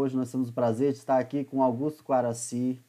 [0.00, 2.80] Hoje nós temos o prazer de estar aqui com Augusto Quaraci.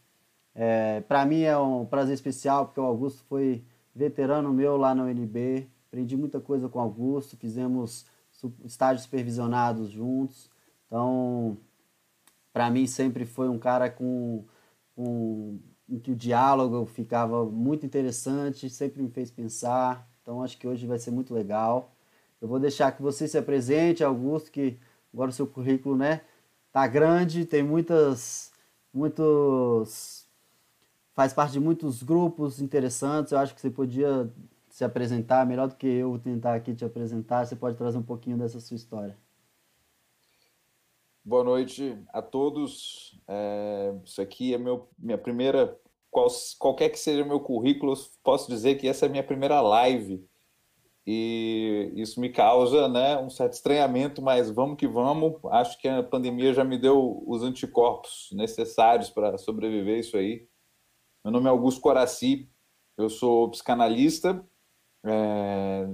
[0.55, 5.03] É, Para mim é um prazer especial, porque o Augusto foi veterano meu lá na
[5.03, 5.67] UNB.
[5.89, 8.05] Aprendi muita coisa com o Augusto, fizemos
[8.63, 10.49] estágios supervisionados juntos.
[10.87, 11.57] Então,
[12.53, 14.45] para mim sempre foi um cara com,
[14.95, 15.59] com
[15.89, 20.09] em que o diálogo ficava muito interessante, sempre me fez pensar.
[20.21, 21.93] Então acho que hoje vai ser muito legal.
[22.39, 24.79] Eu vou deixar que você se apresente, Augusto, que
[25.13, 26.21] agora o seu currículo, né,
[26.71, 28.51] tá grande, tem muitas
[28.93, 30.27] muitos
[31.13, 33.31] faz parte de muitos grupos interessantes.
[33.31, 34.31] Eu acho que você podia
[34.69, 37.45] se apresentar melhor do que eu tentar aqui te apresentar.
[37.45, 39.17] Você pode trazer um pouquinho dessa sua história.
[41.23, 43.19] Boa noite a todos.
[43.27, 45.77] É, isso aqui é meu, minha primeira.
[46.09, 46.27] Qual,
[46.57, 50.27] qualquer que seja meu currículo, posso dizer que essa é a minha primeira live.
[51.05, 55.33] E isso me causa né, um certo estranhamento, mas vamos que vamos.
[55.45, 60.47] Acho que a pandemia já me deu os anticorpos necessários para sobreviver isso aí.
[61.23, 62.47] Meu nome é Augusto Coraci,
[62.97, 64.45] eu sou psicanalista.
[65.03, 65.89] É,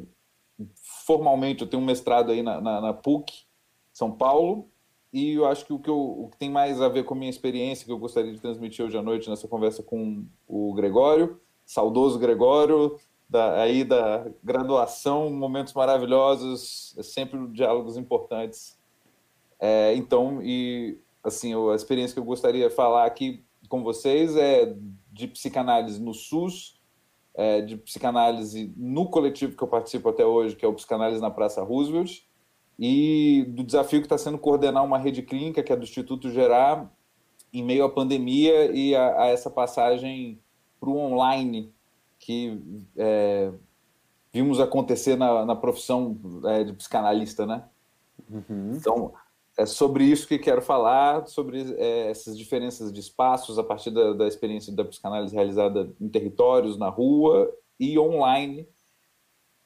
[1.05, 3.45] formalmente, eu tenho um mestrado aí na, na, na PUC,
[3.93, 4.69] São Paulo,
[5.11, 7.17] e eu acho que o que, eu, o que tem mais a ver com a
[7.17, 11.39] minha experiência, que eu gostaria de transmitir hoje à noite nessa conversa com o Gregório,
[11.65, 12.97] saudoso Gregório,
[13.29, 18.77] da, aí da graduação, momentos maravilhosos, é sempre diálogos importantes.
[19.59, 24.75] É, então, e assim, a experiência que eu gostaria de falar aqui com vocês é
[25.11, 26.79] de psicanálise no SUS,
[27.35, 31.29] é, de psicanálise no coletivo que eu participo até hoje, que é o Psicanálise na
[31.29, 32.23] Praça Roosevelt,
[32.79, 36.91] e do desafio que está sendo coordenar uma rede clínica, que é do Instituto Gerar,
[37.51, 40.39] em meio à pandemia e a, a essa passagem
[40.79, 41.73] para o online
[42.19, 42.61] que
[42.95, 43.51] é,
[44.31, 47.63] vimos acontecer na, na profissão é, de psicanalista, né?
[48.29, 48.73] Uhum.
[48.75, 49.13] Então,
[49.57, 54.13] é sobre isso que quero falar, sobre é, essas diferenças de espaços a partir da,
[54.13, 58.67] da experiência da psicanálise realizada em territórios, na rua e online,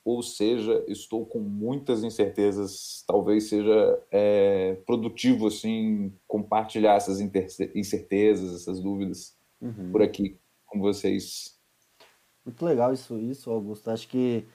[0.03, 3.03] ou seja, estou com muitas incertezas.
[3.05, 9.91] Talvez seja é, produtivo assim compartilhar essas incertezas, essas dúvidas uhum.
[9.91, 11.59] por aqui com vocês.
[12.45, 13.89] Muito legal isso, isso, Augusto.
[13.91, 14.45] Acho que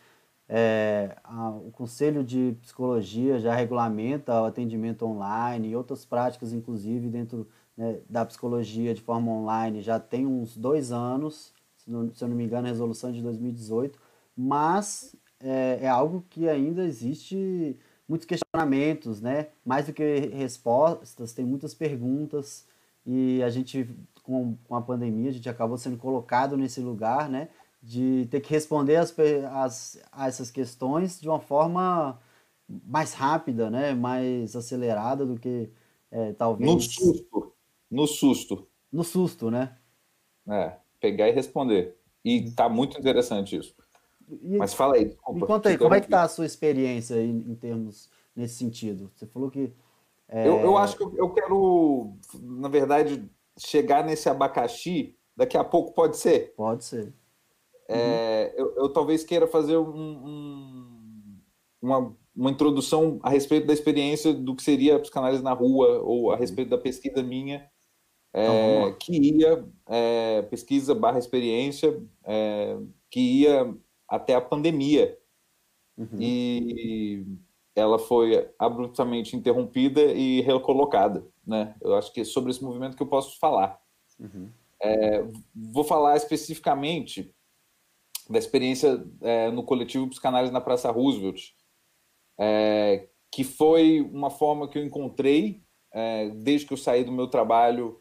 [0.49, 7.09] é, a, o Conselho de Psicologia já regulamenta o atendimento online e outras práticas, inclusive
[7.09, 12.25] dentro né, da psicologia de forma online, já tem uns dois anos, se, não, se
[12.25, 13.99] eu não me engano, a resolução de 2018,
[14.37, 19.49] mas é, é algo que ainda existe muitos questionamentos, né?
[19.65, 22.67] Mais do que respostas, tem muitas perguntas
[23.05, 23.89] e a gente
[24.23, 27.49] com, com a pandemia a gente acabou sendo colocado nesse lugar, né?
[27.89, 29.15] De ter que responder as,
[29.53, 32.21] as, a essas questões de uma forma
[32.69, 33.95] mais rápida, né?
[33.95, 35.71] Mais acelerada do que
[36.11, 36.69] é, talvez.
[36.69, 37.53] No susto.
[37.89, 38.69] No susto.
[38.93, 39.77] No susto, né?
[40.49, 41.97] É, pegar e responder.
[42.25, 43.73] E tá muito interessante isso.
[44.29, 45.05] E, Mas fala aí.
[45.05, 48.55] Desculpa, me conta aí, como é que está a sua experiência aí, em termos nesse
[48.55, 49.13] sentido?
[49.15, 49.73] Você falou que.
[50.29, 50.49] É...
[50.49, 53.25] Eu, eu acho que eu quero, na verdade,
[53.57, 56.53] chegar nesse abacaxi daqui a pouco, pode ser?
[56.57, 57.13] Pode ser.
[57.89, 58.65] É, uhum.
[58.65, 61.39] eu, eu, talvez queira fazer um, um,
[61.81, 66.31] uma, uma introdução a respeito da experiência do que seria a psicanálise na rua, ou
[66.31, 66.41] a uhum.
[66.41, 67.71] respeito da pesquisa minha,
[68.37, 72.77] é, então, que ia, é, pesquisa barra experiência, é,
[73.11, 73.75] que ia
[74.07, 75.19] até a pandemia.
[75.97, 76.21] Uhum.
[76.21, 77.27] E
[77.75, 81.25] ela foi abruptamente interrompida e recolocada.
[81.47, 81.75] Né?
[81.81, 83.81] Eu acho que é sobre esse movimento que eu posso falar.
[84.21, 84.51] Uhum.
[84.83, 85.25] É,
[85.55, 87.35] vou falar especificamente
[88.29, 91.53] da experiência é, no coletivo Psicanálise na Praça Roosevelt,
[92.39, 97.29] é, que foi uma forma que eu encontrei é, desde que eu saí do meu
[97.29, 98.01] trabalho,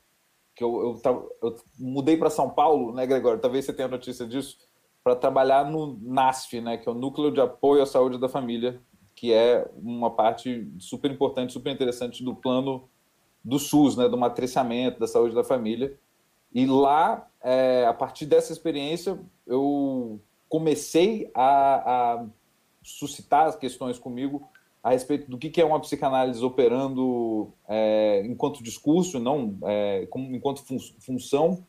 [0.55, 3.41] que eu, eu, eu mudei para São Paulo, né, Gregório?
[3.41, 4.57] Talvez você tenha notícia disso
[5.03, 8.81] para trabalhar no NASF, né, que é o Núcleo de Apoio à Saúde da Família,
[9.15, 12.89] que é uma parte super importante, super interessante do plano
[13.43, 15.97] do SUS, né, do matriciamento da saúde da família.
[16.55, 22.25] E lá, é, a partir dessa experiência, eu comecei a, a,
[22.81, 24.47] suscitar as questões comigo
[24.81, 30.63] a respeito do que é uma psicanálise operando é, enquanto discurso, não é, como, enquanto
[30.63, 31.65] fun função,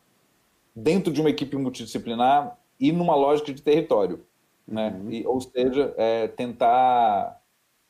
[0.73, 4.25] dentro de uma equipe multidisciplinar e numa lógica de território,
[4.65, 4.97] né?
[5.03, 5.11] Uhum.
[5.11, 7.41] E, ou seja, é, tentar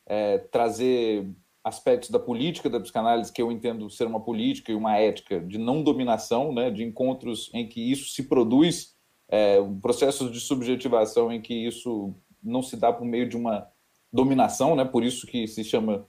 [0.04, 1.30] é, trazer
[1.68, 5.58] aspectos da política da psicanálise que eu entendo ser uma política e uma ética de
[5.58, 6.70] não dominação, né?
[6.70, 8.96] De encontros em que isso se produz,
[9.28, 13.68] é, processos de subjetivação em que isso não se dá por meio de uma
[14.12, 14.84] dominação, né?
[14.84, 16.06] Por isso que se chama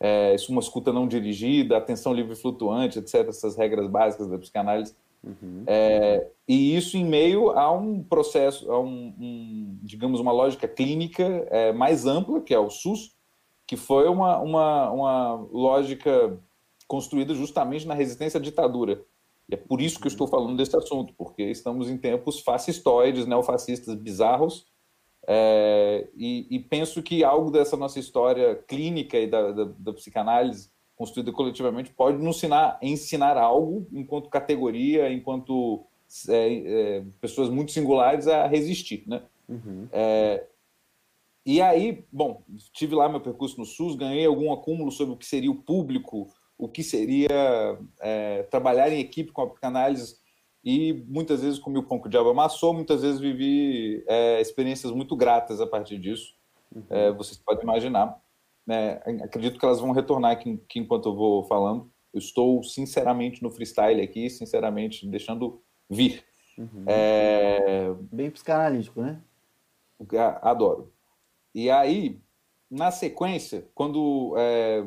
[0.00, 4.94] é, isso uma escuta não dirigida, atenção livre flutuante, etc., essas regras básicas da psicanálise.
[5.24, 5.64] Uhum.
[5.66, 11.24] É, e isso em meio a um processo, a um, um digamos, uma lógica clínica
[11.50, 13.15] é, mais ampla, que é o SUS,
[13.66, 16.38] que foi uma, uma, uma lógica
[16.86, 19.02] construída justamente na resistência à ditadura.
[19.48, 23.26] E é por isso que eu estou falando desse assunto, porque estamos em tempos fascistoides,
[23.26, 24.66] neofascistas bizarros,
[25.28, 30.70] é, e, e, penso que algo dessa nossa história clínica e da, da, da psicanálise
[30.94, 35.84] construída coletivamente pode nos ensinar, ensinar algo enquanto categoria, enquanto
[36.28, 36.54] é,
[36.98, 39.20] é, pessoas muito singulares a resistir, né?
[39.48, 39.88] Uhum.
[41.46, 45.24] E aí, bom, tive lá meu percurso no SUS, ganhei algum acúmulo sobre o que
[45.24, 46.26] seria o público,
[46.58, 50.16] o que seria é, trabalhar em equipe com a psicanálise
[50.64, 54.90] e muitas vezes comi o pão que o diabo amassou, muitas vezes vivi é, experiências
[54.90, 56.34] muito gratas a partir disso.
[56.74, 56.82] Uhum.
[56.90, 58.20] É, vocês podem imaginar.
[58.66, 59.00] Né?
[59.22, 61.88] Acredito que elas vão retornar aqui, aqui, enquanto eu vou falando.
[62.12, 66.24] Eu estou sinceramente no freestyle aqui, sinceramente deixando vir.
[66.58, 66.84] Uhum.
[66.88, 67.94] É...
[68.10, 69.20] Bem psicanalítico, né?
[70.42, 70.95] Adoro.
[71.56, 72.20] E aí,
[72.70, 74.84] na sequência, quando, é,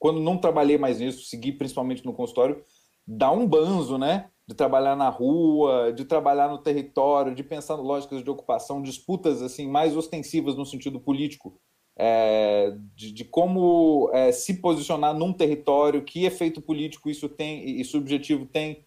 [0.00, 2.60] quando não trabalhei mais nisso, segui principalmente no consultório,
[3.06, 4.28] dá um banzo, né?
[4.48, 9.68] de trabalhar na rua, de trabalhar no território, de pensar lógicas de ocupação, disputas assim
[9.68, 11.56] mais ostensivas no sentido político,
[11.96, 17.80] é, de, de, como é, se posicionar num território, que efeito político isso tem e,
[17.80, 18.84] e subjetivo tem.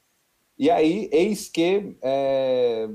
[0.59, 2.89] E aí, eis que é,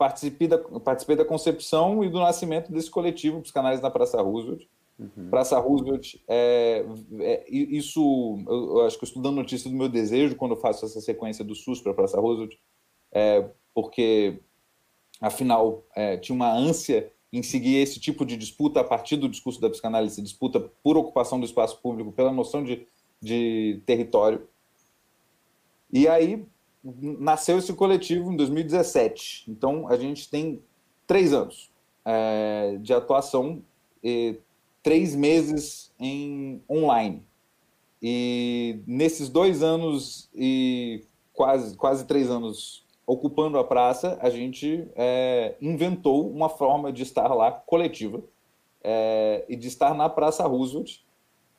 [0.00, 4.66] participei, da, participei da concepção e do nascimento desse coletivo Psicanálise na Praça Roosevelt,
[4.98, 5.30] Uhum.
[5.30, 6.84] Praça Roosevelt, é,
[7.20, 10.58] é, isso, eu, eu, acho que eu estou dando notícia do meu desejo quando eu
[10.58, 12.54] faço essa sequência do SUS para Praça Roosevelt,
[13.10, 14.38] é, porque,
[15.18, 19.58] afinal, é, tinha uma ânsia em seguir esse tipo de disputa a partir do discurso
[19.58, 22.86] da psicanálise, disputa por ocupação do espaço público, pela noção de,
[23.22, 24.46] de território.
[25.90, 26.44] E aí
[26.82, 29.50] nasceu esse coletivo em 2017.
[29.50, 30.62] Então, a gente tem
[31.06, 31.70] três anos
[32.04, 33.62] é, de atuação.
[34.02, 34.38] E
[34.82, 37.22] três meses em online.
[38.02, 45.56] E nesses dois anos e quase, quase três anos ocupando a praça, a gente é,
[45.60, 48.22] inventou uma forma de estar lá coletiva
[48.82, 50.98] é, e de estar na Praça Roosevelt,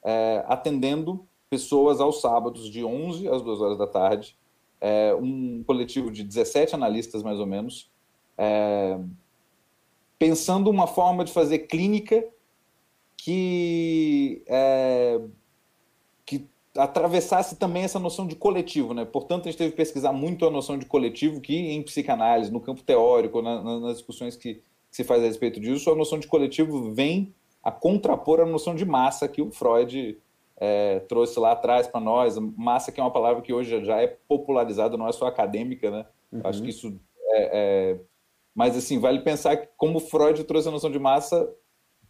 [0.03, 4.35] é, atendendo pessoas aos sábados de 11 às 2 horas da tarde,
[4.81, 7.89] é, um coletivo de 17 analistas mais ou menos,
[8.37, 8.99] é,
[10.17, 12.25] pensando uma forma de fazer clínica
[13.15, 15.21] que, é,
[16.25, 18.95] que atravessasse também essa noção de coletivo.
[18.95, 19.05] Né?
[19.05, 22.59] Portanto, a gente teve que pesquisar muito a noção de coletivo, que em psicanálise, no
[22.59, 26.27] campo teórico, na, nas discussões que, que se faz a respeito disso, a noção de
[26.27, 27.33] coletivo vem
[27.63, 30.17] a contrapor a noção de massa que o Freud
[30.63, 32.37] é, trouxe lá atrás para nós.
[32.37, 36.05] Massa que é uma palavra que hoje já é popularizada, não é só acadêmica, né?
[36.31, 36.41] Uhum.
[36.43, 37.49] Acho que isso é,
[37.93, 37.99] é...
[38.53, 41.51] Mas, assim, vale pensar como Freud trouxe a noção de massa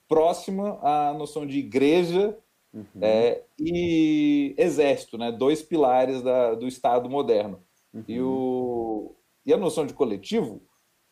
[0.06, 2.38] próxima à noção de igreja
[2.74, 2.84] uhum.
[3.00, 5.32] é, e exército, né?
[5.32, 7.64] dois pilares da, do Estado moderno.
[7.94, 8.04] Uhum.
[8.06, 9.16] E, o,
[9.46, 10.62] e a noção de coletivo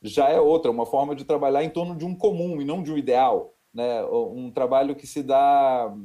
[0.01, 2.91] já é outra, uma forma de trabalhar em torno de um comum e não de
[2.91, 3.53] um ideal.
[3.73, 4.03] Né?
[4.03, 5.95] Um trabalho que se dá.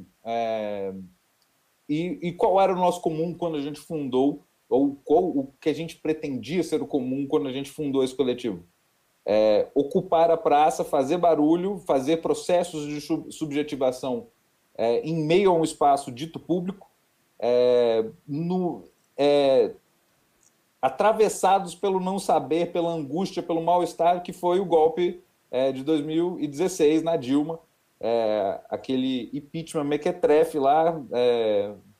[1.87, 5.69] E, e qual era o nosso comum quando a gente fundou, ou qual o que
[5.69, 8.63] a gente pretendia ser o comum quando a gente fundou esse coletivo?
[9.25, 13.01] é, ocupar a praça, fazer barulho, fazer processos de
[13.31, 14.27] subjetivação
[14.77, 16.87] é, em meio a um espaço dito público,
[17.39, 18.83] é, no,
[19.17, 19.71] é,
[20.81, 27.01] atravessados pelo não saber, pela angústia, pelo mal-estar que foi o golpe é, de 2016
[27.01, 27.59] na Dilma,
[28.05, 31.01] é, aquele impeachment mequetrefe lá,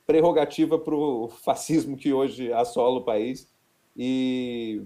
[0.06, 3.48] prerrogativa para o fascismo que hoje assola o país.
[3.98, 4.84] E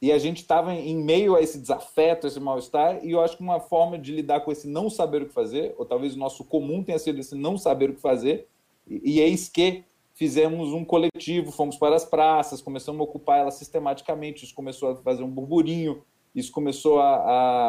[0.00, 3.42] e a gente estava em meio a esse desafeto, esse mal-estar, e eu acho que
[3.42, 6.44] uma forma de lidar com esse não saber o que fazer, ou talvez o nosso
[6.44, 8.46] comum tenha sido esse não saber o que fazer,
[8.86, 9.82] e, e eis que
[10.14, 14.96] fizemos um coletivo, fomos para as praças, começamos a ocupar elas sistematicamente, isso começou a
[14.96, 16.02] fazer um burburinho,
[16.34, 17.16] isso começou a...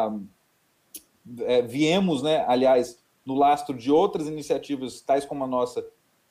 [0.06, 0.18] a
[1.40, 5.86] é, viemos, né, aliás, no lastro de outras iniciativas, tais como a nossa,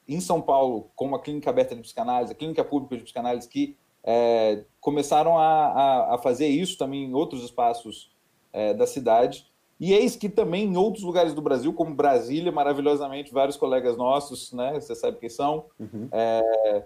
[0.08, 3.75] em São Paulo, como a Clínica Aberta de Psicanálise, a Clínica Pública de Psicanálise, que
[4.03, 8.12] é, começaram a, a, a, fazer isso também em outros espaços
[8.51, 9.48] é, da cidade.
[9.79, 14.51] E eis que também em outros lugares do Brasil, como Brasília, maravilhosamente, vários colegas nossos,
[14.51, 16.10] né, você sabe quem são, uhum.
[16.12, 16.84] é,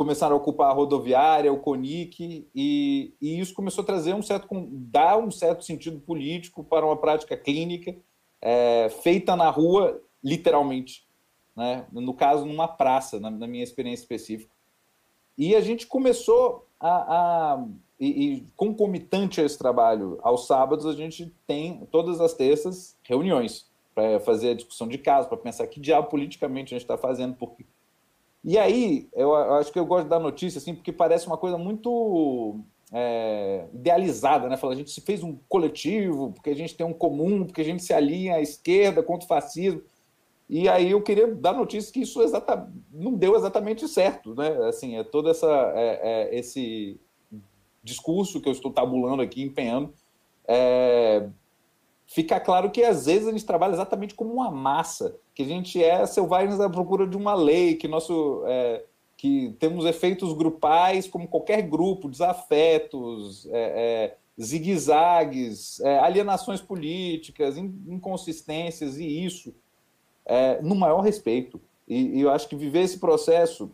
[0.00, 4.48] começaram a ocupar a rodoviária, o CONIC, e, e, isso começou a trazer um certo,
[4.72, 7.94] dar um certo sentido político para uma prática clínica
[8.40, 11.06] é, feita na rua, literalmente,
[11.54, 11.84] né?
[11.92, 14.50] no caso, numa praça, na, na minha experiência específica.
[15.36, 17.56] E a gente começou a.
[17.58, 17.66] a
[18.00, 23.66] e, e, concomitante a esse trabalho, aos sábados, a gente tem, todas as terças, reuniões
[23.94, 27.34] para fazer a discussão de caso, para pensar que diabo politicamente a gente está fazendo.
[27.34, 27.66] Porque...
[28.42, 32.58] E aí, eu, acho que eu gosto da notícia, assim, porque parece uma coisa muito
[32.92, 34.56] é, idealizada, né?
[34.56, 37.64] Fala, a gente se fez um coletivo, porque a gente tem um comum, porque a
[37.64, 39.82] gente se alinha à esquerda contra o fascismo.
[40.48, 44.48] E aí eu queria dar notícia que isso exata, não deu exatamente certo, né?
[44.66, 46.98] Assim, é todo essa, é, é, esse
[47.84, 49.92] discurso que eu estou tabulando aqui, empenhando,
[50.48, 51.28] é,
[52.10, 55.82] fica claro que às vezes a gente trabalha exatamente como uma massa, que a gente
[55.82, 58.82] é selvagem à procura de uma lei, que nosso é,
[59.16, 68.98] que temos efeitos grupais como qualquer grupo, desafetos, é, é, zigue-zagues, é, alienações políticas, inconsistências
[68.98, 69.54] e isso
[70.26, 71.60] é, no maior respeito.
[71.86, 73.70] E, e, eu acho que viver esse processo,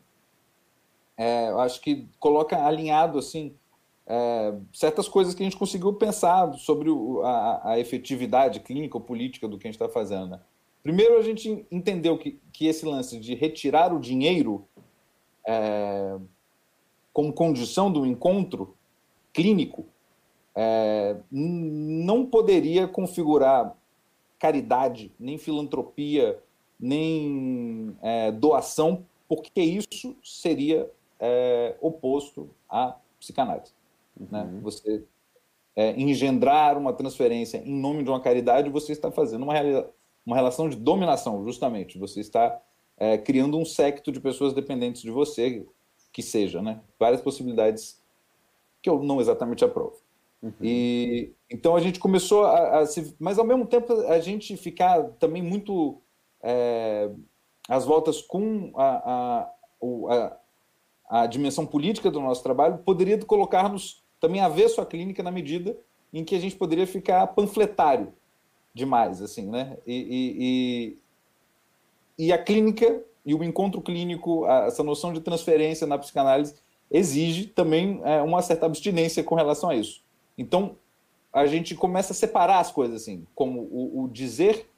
[1.17, 3.55] é, eu acho que coloca alinhado assim
[4.07, 9.03] é, certas coisas que a gente conseguiu pensar sobre o, a, a, efetividade clínica ou
[9.03, 10.29] política do que a gente está fazendo.
[10.29, 10.41] Né?
[10.83, 14.65] Primeiro, a gente entendeu que, que esse lance de retirar o dinheiro
[15.47, 16.17] é,
[17.13, 18.77] como condição do encontro
[19.33, 19.87] clínico,
[20.55, 23.77] é, não poderia configurar
[24.39, 26.39] caridade, nem filantropia,
[26.79, 33.76] nem é, doação, porque isso seria é, oposto à psicanálise.
[34.19, 34.43] Né?
[34.43, 34.53] Uhum.
[34.53, 34.61] Né?
[34.63, 35.05] Você
[35.75, 39.55] é, engendrar uma transferência em nome de uma caridade, você está fazendo uma,
[40.25, 41.99] uma relação de dominação, justamente.
[41.99, 42.61] Você está
[42.97, 45.67] é, criando um secto de pessoas dependentes de você,
[46.13, 46.81] que seja, né?
[46.99, 48.01] Várias possibilidades
[48.83, 49.97] que eu não exatamente aprovo.
[50.43, 50.53] Uhum.
[50.63, 55.03] E então a gente começou a, a, se, mas ao mesmo tempo a gente ficar
[55.19, 56.01] também muito
[56.43, 57.11] é,
[57.69, 60.37] às voltas com a, a,
[61.09, 65.77] a, dimensão política do nosso trabalho poderia colocar-nos também avesso à clínica na medida
[66.13, 68.13] em que a gente poderia ficar panfletário
[68.73, 69.77] demais, assim, né?
[69.87, 70.99] E,
[72.19, 76.55] e, e a clínica e o encontro clínico, essa noção de transferência na psicanálise
[76.91, 80.05] exige também é, uma certa abstinência com relação a isso.
[80.39, 80.77] Então,
[81.33, 84.71] a gente começa a separar as coisas, assim, como o, o dizer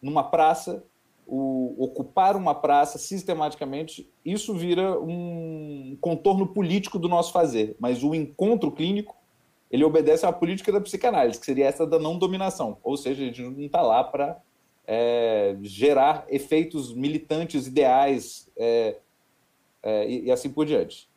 [0.00, 0.84] numa praça,
[1.26, 7.76] o ocupar uma praça sistematicamente, isso vira um contorno político do nosso fazer.
[7.80, 9.16] Mas o encontro clínico,
[9.70, 12.78] ele obedece à política da psicanálise, que seria essa da não dominação.
[12.82, 14.40] Ou seja, a gente não está lá para
[14.86, 18.96] é, gerar efeitos militantes ideais é,
[19.82, 21.08] é, e, e, assim por diante.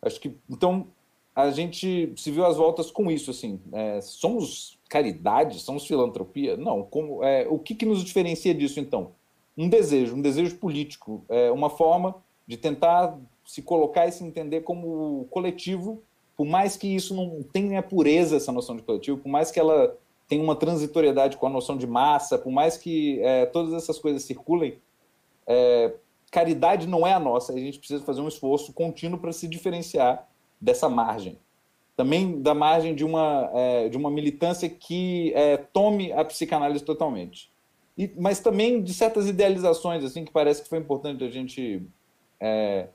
[0.00, 0.86] Acho que então
[1.34, 3.60] a gente se viu às voltas com isso assim.
[3.72, 6.56] É, somos caridade, somos filantropia?
[6.56, 6.82] Não.
[6.82, 9.12] Como é, o que, que nos diferencia disso então?
[9.58, 12.14] Um desejo, um desejo político, é, uma forma
[12.46, 16.00] de tentar se colocar e se entender como coletivo,
[16.36, 19.96] por mais que isso não tenha pureza essa noção de coletivo, por mais que ela
[20.28, 24.22] tem uma transitoriedade com a noção de massa, por mais que é, todas essas coisas
[24.22, 24.78] circulem,
[25.44, 25.92] é,
[26.30, 30.28] caridade não é a nossa, a gente precisa fazer um esforço contínuo para se diferenciar
[30.60, 31.38] dessa margem.
[31.96, 37.50] Também da margem de uma, é, de uma militância que é, tome a psicanálise totalmente.
[37.98, 41.82] E, mas também de certas idealizações, assim, que parece que foi importante a gente
[42.40, 42.86] é,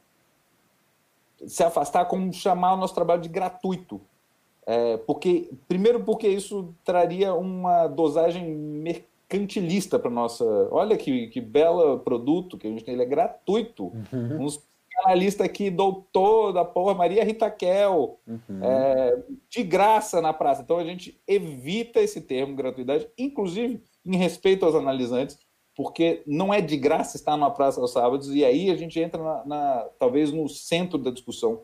[1.45, 4.00] se afastar, como chamar o nosso trabalho de gratuito.
[4.65, 10.45] É, porque Primeiro, porque isso traria uma dosagem mercantilista para nossa.
[10.72, 13.91] Olha que, que belo produto que a gente tem, ele é gratuito.
[14.12, 14.45] Uhum.
[14.45, 18.63] Uns canalista aqui, doutor da porra, Maria Rita Kel, uhum.
[18.63, 20.62] é, de graça na praça.
[20.62, 25.38] Então a gente evita esse termo gratuidade, inclusive em respeito aos analisantes,
[25.75, 29.22] porque não é de graça estar numa praça aos sábados, e aí a gente entra
[29.22, 31.62] na, na talvez no centro da discussão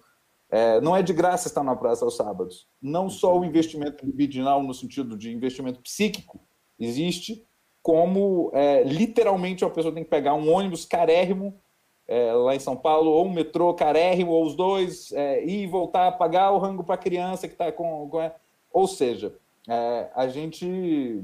[0.52, 2.68] é, não é de graça estar na praça aos sábados.
[2.82, 6.40] Não só o investimento libidinal, no sentido de investimento psíquico,
[6.80, 7.46] existe,
[7.84, 11.60] como é, literalmente a pessoa tem que pegar um ônibus carérrimo
[12.08, 16.12] é, lá em São Paulo, ou um metrô carérrimo, ou os dois, é, e voltar
[16.14, 18.32] pagar o rango para a criança que está com, com.
[18.72, 19.36] Ou seja,
[19.68, 21.24] é, a gente.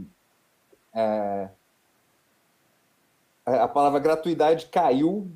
[0.95, 1.49] É,
[3.45, 5.29] a palavra gratuidade caiu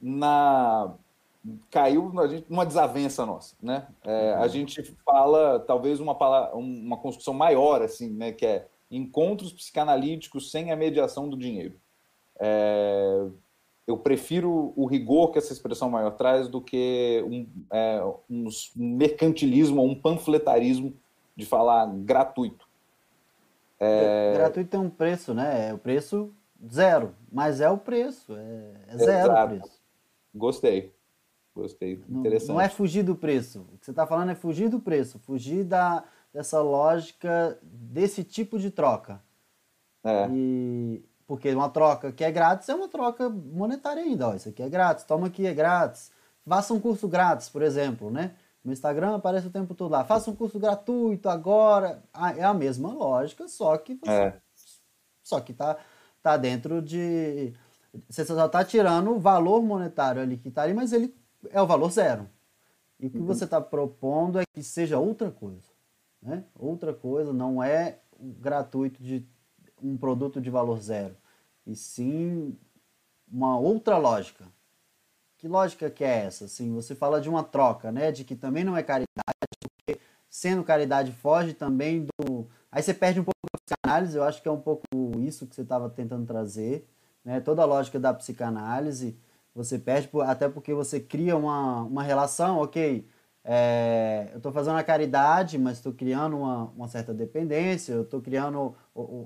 [0.00, 0.94] na
[1.70, 2.12] caiu
[2.48, 3.86] numa desavença nossa, né?
[4.04, 4.42] É, uhum.
[4.42, 8.32] A gente fala talvez uma palavra, uma construção maior assim, né?
[8.32, 11.74] Que é encontros psicanalíticos sem a mediação do dinheiro.
[12.38, 13.26] É,
[13.86, 19.80] eu prefiro o rigor que essa expressão maior traz do que um, é, um mercantilismo
[19.80, 20.92] ou um panfletarismo
[21.36, 22.65] de falar gratuito.
[23.78, 24.34] É...
[24.34, 25.72] Gratuito tem um preço, né?
[25.72, 26.32] O preço
[26.70, 29.54] zero, mas é o preço, é, é zero Exato.
[29.54, 29.80] o preço.
[30.34, 30.94] Gostei,
[31.54, 32.48] gostei, interessante.
[32.48, 35.18] Não, não é fugir do preço, o que você está falando é fugir do preço,
[35.18, 39.20] fugir da, dessa lógica desse tipo de troca.
[40.04, 40.28] É.
[40.30, 44.28] E, porque uma troca que é grátis é uma troca monetária ainda.
[44.28, 46.12] Ó, isso aqui é grátis, toma aqui, é grátis.
[46.46, 48.36] Faça um curso grátis, por exemplo, né?
[48.66, 50.04] No Instagram aparece o tempo todo lá.
[50.04, 52.02] Faça um curso gratuito agora.
[52.12, 54.40] Ah, é a mesma lógica, só que você, é.
[55.22, 55.78] só que tá,
[56.20, 57.54] tá dentro de.
[58.08, 61.14] Você só está tirando o valor monetário ali que está ali, mas ele
[61.50, 62.28] é o valor zero.
[62.98, 63.26] E o que uhum.
[63.26, 65.70] você está propondo é que seja outra coisa.
[66.20, 66.42] Né?
[66.58, 69.24] Outra coisa, não é gratuito de
[69.80, 71.16] um produto de valor zero,
[71.64, 72.58] e sim
[73.30, 74.44] uma outra lógica.
[75.38, 76.46] Que lógica que é essa?
[76.46, 78.10] Assim, você fala de uma troca, né?
[78.10, 79.06] De que também não é caridade,
[79.60, 82.48] porque sendo caridade foge também do.
[82.70, 84.84] Aí você perde um pouco a psicanálise, eu acho que é um pouco
[85.20, 86.88] isso que você estava tentando trazer,
[87.24, 87.40] né?
[87.40, 89.18] Toda a lógica da psicanálise
[89.56, 93.08] você perde, até porque você cria uma, uma relação, ok,
[93.42, 98.20] é, eu estou fazendo a caridade, mas estou criando uma, uma, certa dependência, eu estou
[98.20, 98.74] criando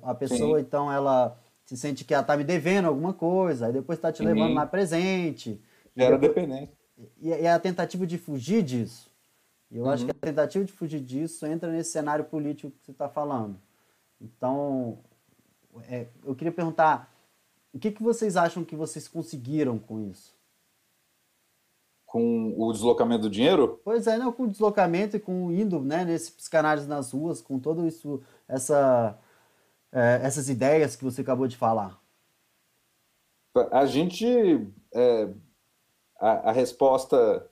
[0.03, 0.65] a pessoa, Sim.
[0.65, 4.23] então ela se sente que ela está me devendo alguma coisa, aí depois está te
[4.23, 5.61] levando mais presente.
[5.97, 6.77] Gera dependência.
[7.19, 9.11] E, e, a tentativa de fugir disso.
[9.71, 9.91] E eu uhum.
[9.91, 13.61] acho que a tentativa de fugir disso entra nesse cenário político que você está falando.
[14.21, 14.99] Então,
[15.89, 17.11] é, eu queria perguntar,
[17.73, 20.39] o que, que vocês acham que vocês conseguiram com isso?
[22.11, 23.81] com o deslocamento do dinheiro?
[23.85, 27.57] Pois é, não, com o deslocamento e com indo, né, nesse psicanálise nas ruas, com
[27.57, 29.17] todo isso, essa,
[29.93, 32.01] é, essas ideias que você acabou de falar.
[33.71, 34.27] A gente,
[34.93, 35.29] é,
[36.21, 37.49] a, a, resposta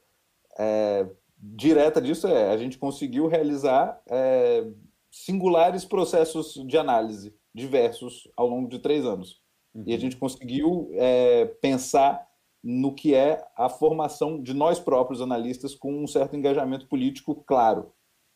[0.59, 1.07] é,
[1.37, 4.67] direta disso é, a gente conseguiu realizar é,
[5.11, 9.41] singulares processos de análise diversos ao longo de três anos.
[9.75, 9.85] Uhum.
[9.87, 10.01] E a uhum.
[10.01, 12.27] gente conseguiu é, pensar
[12.63, 17.93] no que é a formação de nós próprios analistas com um certo engajamento político claro.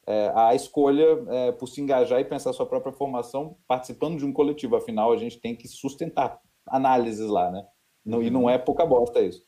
[0.06, 4.32] É, a escolha é, por se engajar e pensar sua própria formação participando de um
[4.32, 4.74] coletivo.
[4.74, 7.64] Afinal, a gente tem que sustentar análises lá, né?
[8.04, 8.24] Não, uhum.
[8.24, 9.44] E não é pouca bosta isso.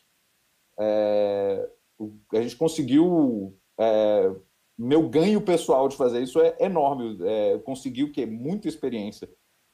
[0.78, 1.68] É,
[2.32, 3.56] a gente conseguiu.
[3.78, 4.30] É,
[4.76, 7.18] meu ganho pessoal de fazer isso é enorme.
[7.22, 8.26] É, eu consegui?
[8.26, 9.28] Muita experiência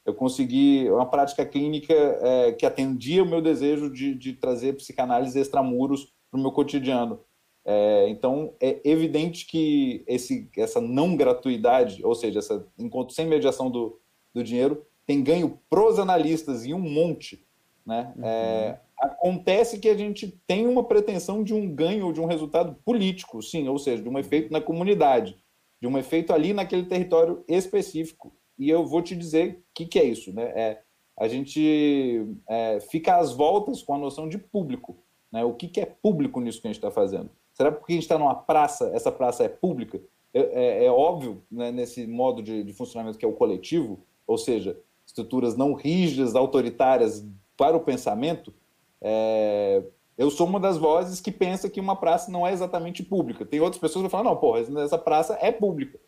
[0.05, 5.39] eu consegui uma prática clínica é, que atendia o meu desejo de, de trazer psicanálise
[5.39, 7.19] extramuros para o meu cotidiano.
[7.63, 13.69] É, então, é evidente que esse, essa não gratuidade, ou seja, esse encontro sem mediação
[13.69, 13.99] do,
[14.33, 17.45] do dinheiro, tem ganho pros analistas e um monte.
[17.85, 18.13] Né?
[18.15, 18.25] Uhum.
[18.25, 22.75] É, acontece que a gente tem uma pretensão de um ganho ou de um resultado
[22.85, 25.37] político, sim, ou seja, de um efeito na comunidade,
[25.81, 29.97] de um efeito ali naquele território específico e eu vou te dizer o que, que
[29.97, 30.31] é isso.
[30.31, 30.43] Né?
[30.43, 30.81] É,
[31.17, 34.97] a gente é, fica às voltas com a noção de público.
[35.31, 35.43] Né?
[35.43, 37.31] O que, que é público nisso que a gente está fazendo?
[37.55, 39.99] Será porque a gente está numa praça, essa praça é pública?
[40.31, 44.37] É, é, é óbvio, né, nesse modo de, de, funcionamento que é o coletivo, ou
[44.37, 47.27] seja, estruturas não rígidas, autoritárias
[47.61, 48.51] para o pensamento,
[48.99, 49.83] é,
[50.17, 53.45] eu sou uma das vozes que pensa que uma praça não é exatamente pública.
[53.45, 55.99] Tem outras pessoas que vão falar, não, porra, essa praça é pública.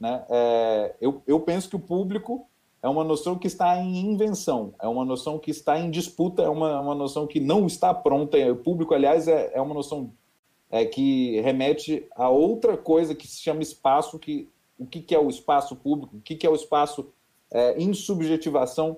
[0.00, 0.24] Né?
[0.30, 2.46] É, eu, eu penso que o público
[2.82, 6.48] é uma noção que está em invenção, é uma noção que está em disputa, é
[6.48, 8.38] uma, uma noção que não está pronta.
[8.50, 10.14] O público, aliás, é, é uma noção
[10.70, 14.48] é, que remete a outra coisa que se chama espaço, que
[14.78, 17.12] o que, que é o espaço público, o que, que é o espaço
[17.50, 18.96] é, em subjetivação,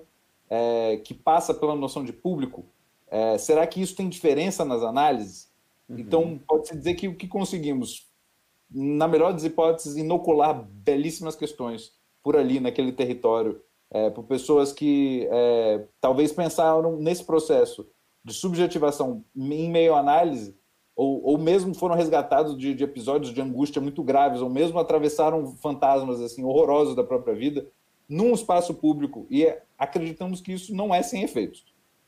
[0.49, 2.65] é, que passa pela noção de público.
[3.07, 5.51] É, será que isso tem diferença nas análises?
[5.87, 5.99] Uhum.
[5.99, 8.07] Então, pode-se dizer que o que conseguimos
[8.69, 15.27] na melhor das hipóteses, inocular belíssimas questões por ali, naquele território, é, por pessoas que
[15.31, 17.87] é, talvez pensaram nesse processo
[18.23, 20.57] de subjetivação em meio à análise,
[20.95, 25.55] ou, ou mesmo foram resgatados de, de, episódios de angústia muito graves, ou mesmo atravessaram
[25.57, 27.67] fantasmas assim horrorosos da própria vida,
[28.07, 31.65] num espaço público, e é, acreditamos que isso não é sem efeitos.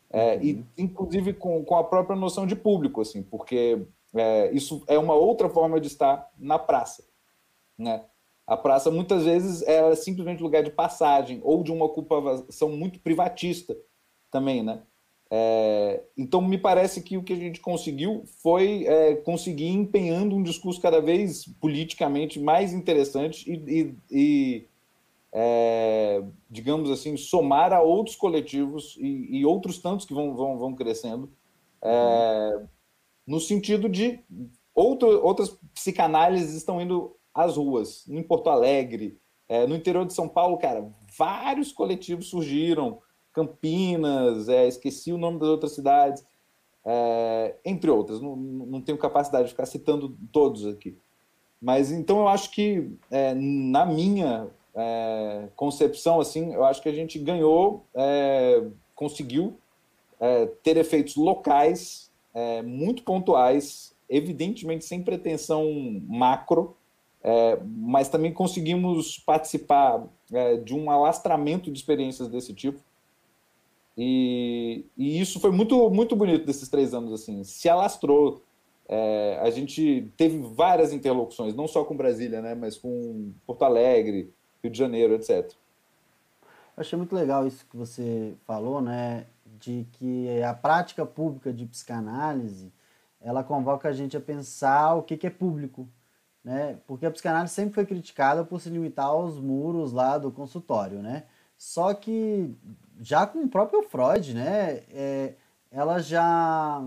[0.09, 0.41] É, uhum.
[0.41, 3.81] E, inclusive, com, com a própria noção de público, assim, porque
[4.15, 7.03] é, isso é uma outra forma de estar na praça.
[7.77, 8.03] Né?
[8.45, 13.75] A praça, muitas vezes, é simplesmente lugar de passagem ou de uma ocupação muito privatista
[14.31, 14.81] também, né?
[15.29, 20.41] É, então, me parece que o que a gente conseguiu foi é, conseguir empenhando um
[20.41, 24.65] discurso cada vez politicamente mais interessante e, e, e
[25.39, 30.73] é, digamos assim, somar a outros coletivos e, e, outros tantos que vão, vão, vão
[30.73, 31.31] crescendo,
[31.79, 32.63] é,
[33.27, 34.19] no sentido de
[34.73, 40.27] outro, outras psicanálises estão indo às ruas, em Porto Alegre, é, no interior de São
[40.27, 42.97] Paulo, cara, vários coletivos surgiram,
[43.31, 46.25] Campinas, é, esqueci o nome das outras cidades,
[46.83, 48.19] é, entre outras.
[48.19, 50.97] Não, não tenho capacidade de ficar citando todos aqui.
[51.61, 56.93] Mas então eu acho que, é, na minha é, concepção, assim, eu acho que a
[56.93, 58.63] gente ganhou, é,
[58.93, 59.57] conseguiu
[60.19, 65.65] é, ter efeitos locais é, muito pontuais, evidentemente sem pretensão
[66.07, 66.77] macro,
[67.23, 72.79] é, mas também conseguimos participar é, de um alastramento de experiências desse tipo.
[73.97, 77.11] E, e, isso foi muito, muito bonito desses três anos.
[77.11, 78.43] assim Se alastrou.
[79.41, 84.71] A gente teve várias interlocuções, não só com Brasília, né, mas com Porto Alegre, Rio
[84.71, 85.51] de Janeiro, etc.
[86.75, 89.25] Eu achei muito legal isso que você falou, né,
[89.59, 92.71] de que a prática pública de psicanálise
[93.19, 95.87] ela convoca a gente a pensar o que, que é público,
[96.43, 96.77] né?
[96.85, 101.23] Porque a psicanálise sempre foi criticada por se limitar aos muros lá do consultório, né?
[101.57, 102.55] Só que
[103.01, 104.83] já com o próprio Freud, né?
[104.91, 105.33] É,
[105.71, 106.81] ela já,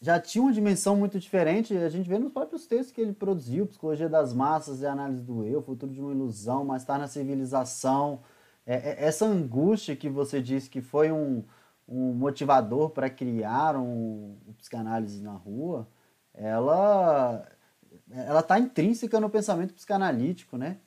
[0.00, 1.76] já tinha uma dimensão muito diferente.
[1.76, 5.44] A gente vê nos próprios textos que ele produziu, Psicologia das Massas e Análise do
[5.44, 8.20] Eu, Futuro de uma Ilusão, mais tarde na Civilização.
[8.66, 11.44] É, é, essa angústia que você disse que foi um,
[11.88, 15.88] um motivador para criar um, um psicanálise na rua,
[16.32, 17.46] ela
[18.10, 20.78] ela está intrínseca no pensamento psicanalítico, né?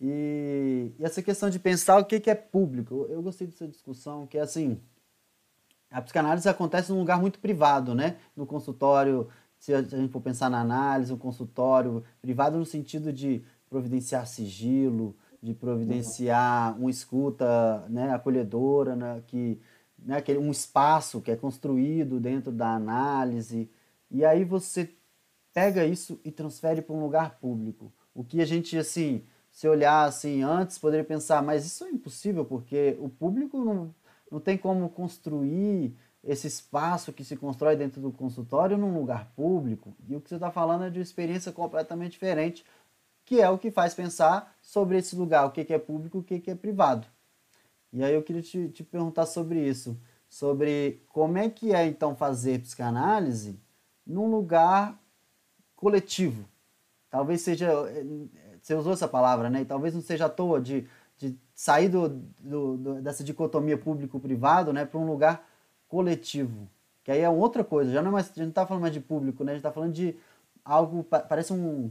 [0.00, 4.26] E, e, essa questão de pensar o que, que é público, eu gostei dessa discussão,
[4.26, 4.80] que é assim,
[5.90, 8.16] a psicanálise acontece num lugar muito privado, né?
[8.36, 13.42] No consultório, se a gente for pensar na análise, um consultório privado no sentido de
[13.68, 19.60] providenciar sigilo, de providenciar uma escuta né, acolhedora, né, que,
[19.98, 23.70] né, aquele, um espaço que é construído dentro da análise.
[24.10, 24.90] E aí você
[25.52, 27.92] pega isso e transfere para um lugar público.
[28.14, 32.44] O que a gente, assim, se olhar assim antes, poderia pensar, mas isso é impossível,
[32.44, 33.94] porque o público não,
[34.30, 39.96] não tem como construir esse espaço que se constrói dentro do consultório num lugar público.
[40.08, 42.64] E o que você está falando é de uma experiência completamente diferente,
[43.24, 46.40] que é o que faz pensar sobre esse lugar, o que é público e o
[46.40, 47.06] que é privado.
[47.92, 52.14] E aí eu queria te, te perguntar sobre isso, sobre como é que é então
[52.14, 53.58] fazer psicanálise
[54.06, 55.00] num lugar
[55.74, 56.48] coletivo.
[57.08, 57.68] Talvez seja.
[57.88, 58.04] Eh,
[58.62, 59.62] você usou essa palavra, né?
[59.62, 60.86] E talvez não seja à toa de
[61.60, 62.08] sair do,
[62.40, 65.46] do, do dessa dicotomia público-privado né, para um lugar
[65.88, 66.68] coletivo.
[67.04, 67.92] Que aí é outra coisa.
[67.92, 69.52] Já não, é mais, já não está falando mais de público, né?
[69.52, 70.16] A gente está falando de
[70.64, 71.04] algo.
[71.04, 71.90] Parece um.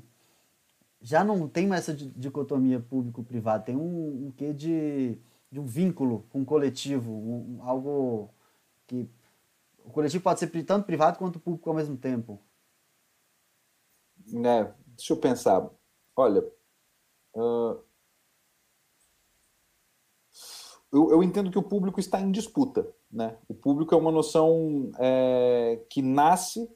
[1.02, 3.66] Já não tem mais essa dicotomia público-privado.
[3.66, 5.18] Tem um, um quê de,
[5.52, 7.12] de um vínculo com o coletivo.
[7.12, 8.30] Um, algo
[8.88, 9.10] que.
[9.84, 12.40] O coletivo pode ser tanto privado quanto público ao mesmo tempo
[14.34, 15.70] né, deixa eu pensar.
[16.16, 16.44] Olha,
[17.34, 17.84] uh,
[20.92, 22.88] eu, eu, entendo que o público está em disputa.
[23.12, 23.36] Né?
[23.48, 26.70] O público é uma noção é, que nasce,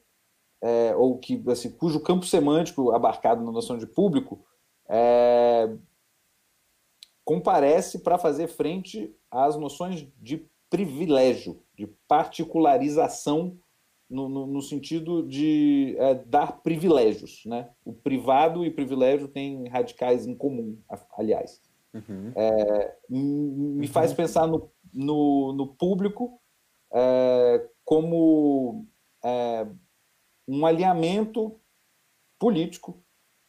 [0.62, 4.44] é, ou que, assim, cujo campo semântico abarcado na noção de público
[4.88, 5.74] é,
[7.24, 13.58] comparece para fazer frente às noções de privilégio, de particularização
[14.08, 17.42] no, no, no sentido de é, dar privilégios.
[17.46, 17.68] Né?
[17.84, 20.78] O privado e privilégio têm radicais em comum,
[21.16, 21.60] aliás.
[21.94, 22.32] Uhum.
[22.34, 22.96] É,
[23.84, 24.16] me faz uhum.
[24.16, 26.40] pensar no, no, no público
[26.90, 28.86] é, como
[29.22, 29.66] é,
[30.48, 31.60] um alinhamento
[32.38, 33.02] político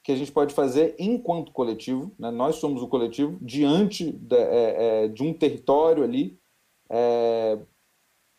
[0.04, 2.30] que a gente pode fazer enquanto coletivo, né?
[2.32, 6.38] nós somos o coletivo, diante de, é, é, de um território ali,
[6.90, 7.58] é,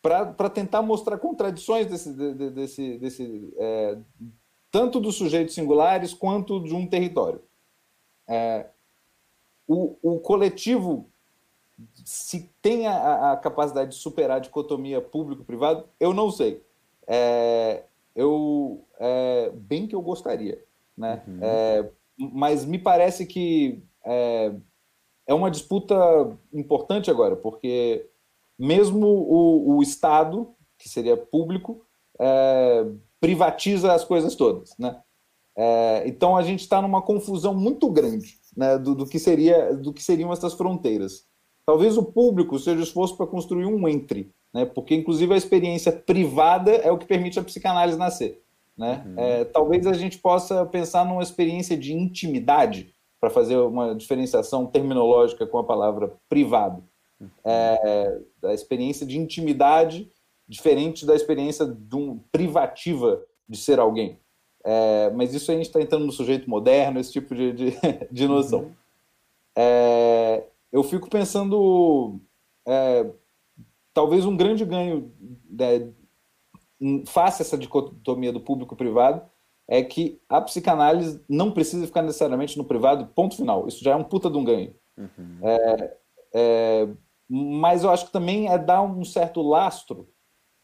[0.01, 2.13] para tentar mostrar contradições desse,
[2.51, 3.97] desse, desse é,
[4.71, 7.41] tanto dos sujeitos singulares quanto de um território.
[8.29, 8.67] É,
[9.67, 11.11] o, o, coletivo,
[12.07, 16.63] se tem a, a, capacidade de superar a dicotomia público-privado, eu não sei.
[17.05, 17.83] É,
[18.15, 20.63] eu é, bem que eu gostaria,
[20.97, 21.21] né?
[21.27, 21.39] Uhum.
[21.41, 24.53] É, mas me parece que é,
[25.27, 25.95] é uma disputa
[26.53, 28.07] importante agora, porque
[28.57, 31.85] mesmo o, o Estado, que seria público,
[32.17, 32.85] é,
[33.19, 34.73] privatiza as coisas todas.
[34.79, 34.97] Né?
[35.57, 39.91] É, então a gente está numa confusão muito grande né, do, do, que seria, do
[39.91, 41.27] que seriam essas fronteiras.
[41.67, 46.71] Talvez o público seja esforço para construir um entre, né, porque inclusive a experiência privada
[46.71, 48.41] é o que permite a psicanálise nascer.
[48.75, 49.03] Né?
[49.05, 49.13] Uhum.
[49.17, 55.45] É, talvez a gente possa pensar numa experiência de intimidade, para fazer uma diferenciação terminológica
[55.45, 56.83] com a palavra privado
[57.43, 60.09] é, da experiência de intimidade
[60.47, 64.17] diferente da experiência de um, privativa de ser alguém.
[64.63, 67.73] É, mas isso a gente está entrando no sujeito moderno, esse tipo de, de,
[68.11, 68.61] de noção.
[68.61, 68.71] Uhum.
[69.55, 72.19] É, eu fico pensando,
[72.65, 73.09] é,
[73.93, 75.11] talvez um grande ganho
[75.49, 75.91] né,
[77.07, 79.21] face essa dicotomia do público e privado
[79.67, 83.67] é que a psicanálise não precisa ficar necessariamente no privado, ponto final.
[83.67, 84.73] Isso já é um puta de um ganho.
[84.97, 85.39] Uhum.
[85.41, 85.97] É,
[86.33, 86.87] é,
[87.29, 90.07] mas eu acho que também é dar um certo lastro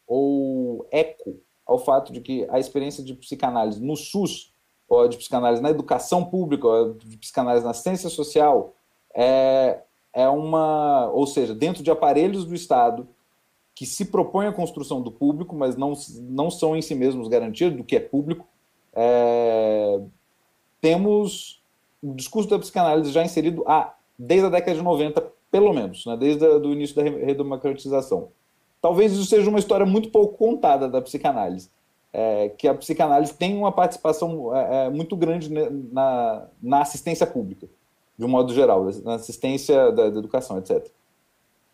[0.08, 4.54] ou eco ao fato de que a experiência de psicanálise no SUS,
[4.88, 8.76] ou de psicanálise na educação pública, ou de psicanálise na ciência social,
[9.16, 9.82] é,
[10.14, 11.10] é uma.
[11.12, 13.08] Ou seja, dentro de aparelhos do Estado
[13.76, 17.74] que se propõem a construção do público, mas não, não são em si mesmos garantias
[17.74, 18.48] do que é público,
[18.94, 20.00] é,
[20.80, 21.62] temos
[22.02, 26.16] o discurso da psicanálise já inserido há, desde a década de 90, pelo menos, né,
[26.18, 28.30] desde o início da redemocratização.
[28.82, 31.70] Talvez isso seja uma história muito pouco contada da psicanálise,
[32.12, 37.68] é, que a psicanálise tem uma participação é, é muito grande na, na assistência pública,
[38.18, 40.88] de um modo geral, na assistência da, da educação, etc.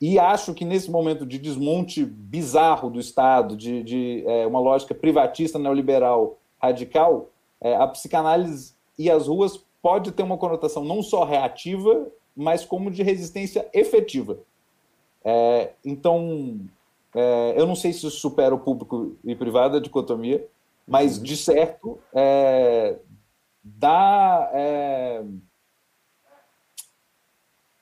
[0.02, 4.95] E acho que nesse momento de desmonte bizarro do Estado, de, de é, uma lógica
[4.95, 11.23] privatista neoliberal radical, é, a psicanálise e as ruas pode ter uma conotação não só
[11.23, 14.39] reativa, mas como de resistência efetiva.
[15.23, 16.60] É, então,
[17.13, 20.45] é, eu não sei se isso supera o público e privado, a dicotomia,
[20.88, 21.23] mas uhum.
[21.23, 22.97] de certo é,
[23.63, 25.23] dá, é,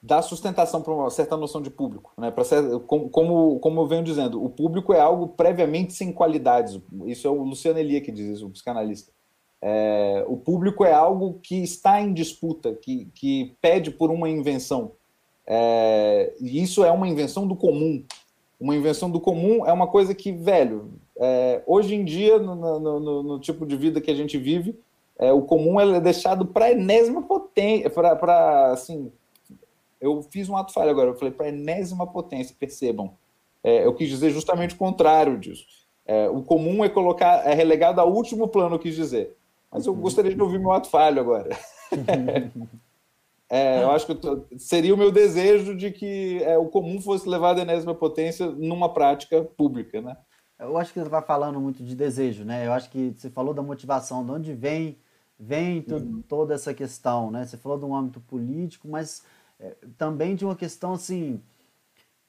[0.08, 2.14] dá sustentação para uma certa noção de público.
[2.18, 2.34] Né?
[2.46, 6.80] Ser, como, como, como eu venho dizendo, o público é algo previamente sem qualidades.
[7.06, 9.12] Isso é o Luciano Elia que diz isso, o psicanalista.
[9.62, 14.94] É, o público é algo que está em disputa, que, que pede por uma invenção.
[15.46, 18.04] É, e isso é uma invenção do comum.
[18.60, 23.00] Uma invenção do comum é uma coisa que, velho, é, hoje em dia, no, no,
[23.00, 24.80] no, no, tipo de vida que a gente vive,
[25.20, 29.12] é, o comum é deixado para enésima potência, para assim,
[30.00, 33.16] eu fiz um ato falho agora, eu falei para enésima potência, percebam.
[33.64, 35.66] É, eu quis dizer justamente o contrário disso.
[36.06, 39.36] É, o comum é colocar, é relegado ao último plano, eu quis dizer.
[39.72, 41.50] Mas eu gostaria de ouvir meu ato falho agora.
[43.50, 47.02] é, eu acho que eu tô, seria o meu desejo de que é, o comum
[47.02, 50.16] fosse levado à enésima potência numa prática pública, né?
[50.60, 52.66] Eu acho que você vai falando muito de desejo, né?
[52.66, 54.98] Eu acho que você falou da motivação, de onde vem,
[55.38, 56.24] vem uhum.
[56.28, 57.46] toda essa questão, né?
[57.46, 59.24] Você falou de um âmbito político, mas
[59.60, 61.42] é, também de uma questão assim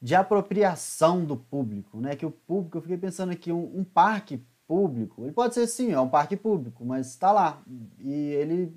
[0.00, 2.14] de apropriação do público, né?
[2.14, 5.92] Que o público, eu fiquei pensando aqui, um, um parque público, ele pode ser sim,
[5.92, 7.62] é um parque público, mas está lá
[7.98, 8.76] e ele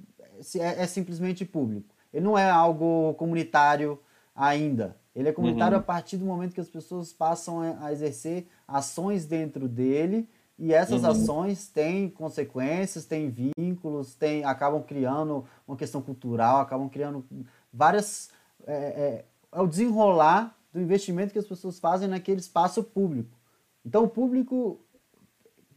[0.56, 1.94] é, é, simplesmente público.
[2.14, 4.00] Ele não é algo comunitário
[4.36, 4.96] ainda.
[5.14, 5.82] Ele é comunitário uhum.
[5.82, 11.04] a partir do momento que as pessoas passam a exercer ações dentro dele e essas
[11.04, 11.10] uhum.
[11.10, 17.26] ações têm consequências, têm vínculos, têm, acabam criando uma questão cultural, acabam criando
[17.74, 18.30] várias
[18.68, 23.38] é, é, é o desenrolar do investimento que as pessoas fazem naquele espaço público.
[23.86, 24.80] Então, o público,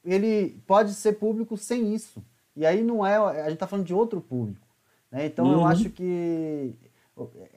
[0.04, 2.24] ele pode ser público sem isso.
[2.54, 4.66] E aí não é, a gente está falando de outro público.
[5.10, 5.26] Né?
[5.26, 5.52] Então, uhum.
[5.52, 6.74] eu acho que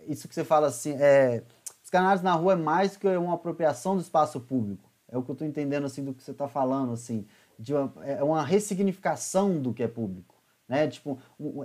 [0.08, 1.44] isso que você fala assim, é,
[1.84, 4.90] os canais na rua é mais que uma apropriação do espaço público.
[5.10, 7.26] É o que eu estou entendendo assim do que você está falando, assim,
[7.58, 10.36] de uma, é uma ressignificação do que é público.
[10.68, 10.88] Né?
[10.88, 11.18] Tipo,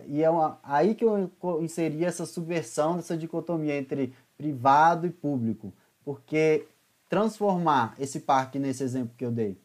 [0.07, 5.73] e é uma, aí que eu inseri essa subversão dessa dicotomia entre privado e público,
[6.05, 6.67] porque
[7.09, 9.59] transformar esse parque nesse exemplo que eu dei,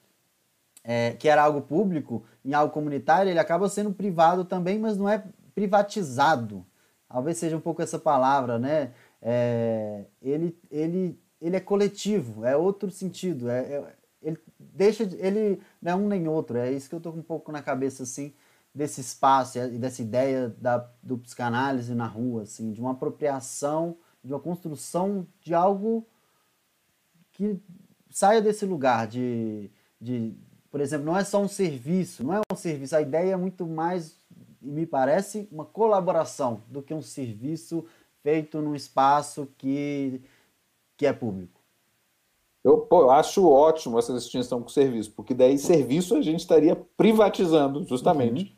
[0.84, 5.08] é, que era algo público, em algo comunitário, ele acaba sendo privado também, mas não
[5.08, 5.24] é
[5.54, 6.66] privatizado.
[7.08, 8.92] Talvez seja um pouco essa palavra, né?
[9.22, 13.50] É, ele, ele, ele é coletivo, é outro sentido.
[13.50, 16.58] É, é ele deixa, ele não é um nem outro.
[16.58, 18.34] É isso que eu tô com um pouco na cabeça assim
[18.78, 24.32] desse espaço e dessa ideia da, do psicanálise na rua, assim, de uma apropriação, de
[24.32, 26.06] uma construção de algo
[27.32, 27.60] que
[28.12, 30.36] saia desse lugar de, de,
[30.70, 33.66] por exemplo, não é só um serviço, não é um serviço, a ideia é muito
[33.66, 34.16] mais,
[34.62, 37.84] me parece, uma colaboração do que um serviço
[38.22, 40.22] feito num espaço que,
[40.96, 41.60] que é público.
[42.64, 46.76] Eu, pô, eu acho ótimo essa distinção com serviço, porque daí serviço a gente estaria
[46.76, 48.52] privatizando, justamente.
[48.52, 48.57] Uhum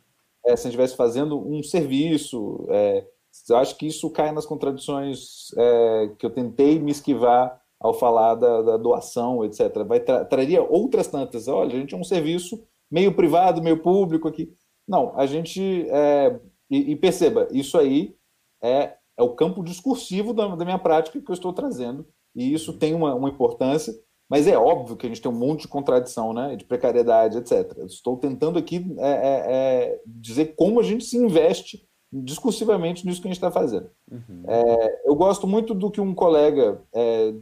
[0.49, 2.65] é, se a gente estivesse fazendo um serviço.
[2.69, 3.05] É,
[3.49, 8.35] eu acho que isso cai nas contradições é, que eu tentei me esquivar ao falar
[8.35, 9.85] da, da doação, etc.
[9.88, 11.47] Vai tra traria outras tantas.
[11.47, 14.51] Olha, a gente é um serviço meio privado, meio público aqui.
[14.88, 15.88] Não, a gente.
[15.89, 18.15] É, e, e, perceba, isso aí
[18.62, 22.77] é, é o campo discursivo da, da, minha prática que eu estou trazendo, e isso
[22.77, 23.93] tem uma, uma importância.
[24.29, 26.55] Mas é óbvio que a gente tem um monte de contradição, né?
[26.55, 27.77] de precariedade, etc.
[27.85, 33.27] Estou tentando aqui é, é, é, dizer como a gente se investe discursivamente nisso que
[33.27, 33.89] a gente está fazendo.
[34.11, 34.43] Uhum.
[34.47, 37.33] É, eu gosto muito do que um colega é,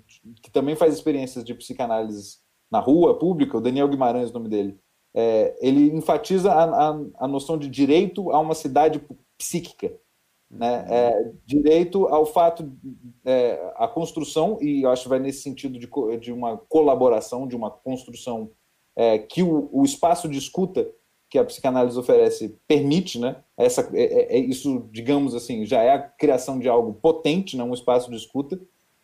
[0.42, 2.38] que também faz experiências de psicanálise
[2.70, 4.78] na rua pública, o Daniel Guimarães, o nome dele,
[5.16, 9.02] é, ele enfatiza a, a, a, noção de direito a uma cidade
[9.38, 9.94] psíquica,
[10.50, 10.86] né?
[10.90, 12.72] É, direito ao fato,
[13.26, 17.56] é, a construção, e eu acho que vai nesse sentido de, de uma colaboração, de
[17.56, 18.52] uma construção
[18.96, 20.90] é, que o, o espaço de escuta
[21.30, 23.38] que a psicanálise oferece permite, né?
[23.58, 27.64] Essa, é, é, é, isso, digamos assim, já é a criação de algo potente, né?
[27.64, 28.60] um espaço de escuta,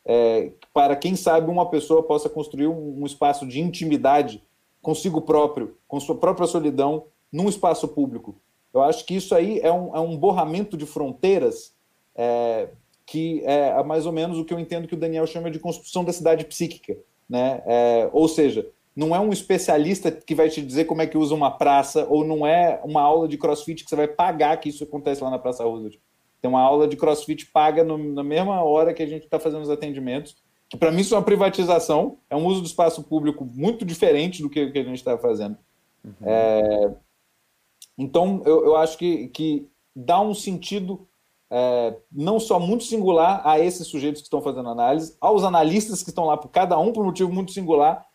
[0.05, 4.43] é, para quem sabe uma pessoa possa construir um, um, espaço de intimidade
[4.81, 8.35] consigo próprio, com sua própria solidão, num espaço público.
[8.73, 11.73] Eu acho que isso aí é um, é um borramento de fronteiras
[12.15, 12.69] é,
[13.05, 16.03] que é mais ou menos o que eu entendo que o Daniel chama de construção
[16.03, 16.97] da cidade psíquica,
[17.29, 17.61] né?
[17.65, 21.33] É, ou seja, não é um especialista que vai te dizer como é que usa
[21.33, 24.83] uma praça, ou não é uma aula de crossfit que você vai pagar que isso
[24.83, 25.97] acontece lá na Praça Roosevelt.
[26.41, 29.63] Tem uma aula de crossfit paga no, na mesma hora que a gente está fazendo
[29.63, 30.35] os atendimentos,
[30.69, 34.41] que para mim isso é uma privatização, é um uso do espaço público muito diferente
[34.41, 35.57] do que, que a gente está fazendo.
[36.03, 36.13] Uhum.
[36.21, 36.91] É,
[37.97, 41.07] então, eu, eu acho que, que dá um sentido
[41.55, 46.09] é, não só muito singular a esses sujeitos que estão fazendo análise, aos analistas que
[46.09, 48.07] estão lá, por cada um por um motivo muito singular,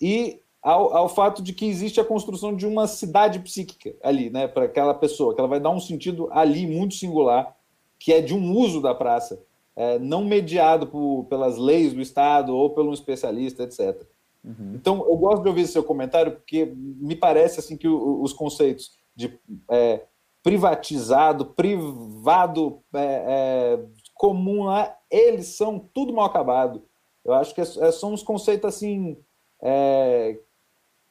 [0.00, 4.46] e ao, ao, fato de que existe a construção de uma cidade psíquica ali, né,
[4.46, 7.56] para aquela pessoa, que ela vai dar um sentido ali muito singular,
[7.98, 9.42] que é de um uso da praça,
[9.74, 14.00] é, não mediado por, pelas leis do Estado ou pelo um especialista, etc.
[14.44, 14.74] Uhum.
[14.76, 18.96] Então, eu gosto de ouvir seu comentário, porque me parece assim que o, os conceitos
[19.16, 19.38] de
[19.70, 20.02] é,
[20.42, 24.66] privatizado, privado, é, é comum,
[25.10, 26.84] eles são tudo mal acabado.
[27.24, 29.16] Eu acho que é, é, são uns conceitos assim
[29.60, 30.38] é,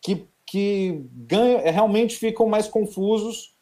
[0.01, 3.53] que, que ganham, realmente ficam mais confusos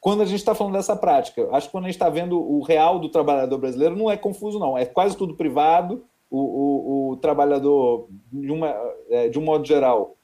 [0.00, 1.46] quando a gente está falando dessa prática.
[1.52, 4.58] Acho que quando a gente está vendo o real do trabalhador brasileiro, não é confuso,
[4.58, 4.78] não.
[4.78, 6.06] É quase tudo privado.
[6.30, 8.74] O, o, o trabalhador, de, uma,
[9.30, 10.16] de um modo geral,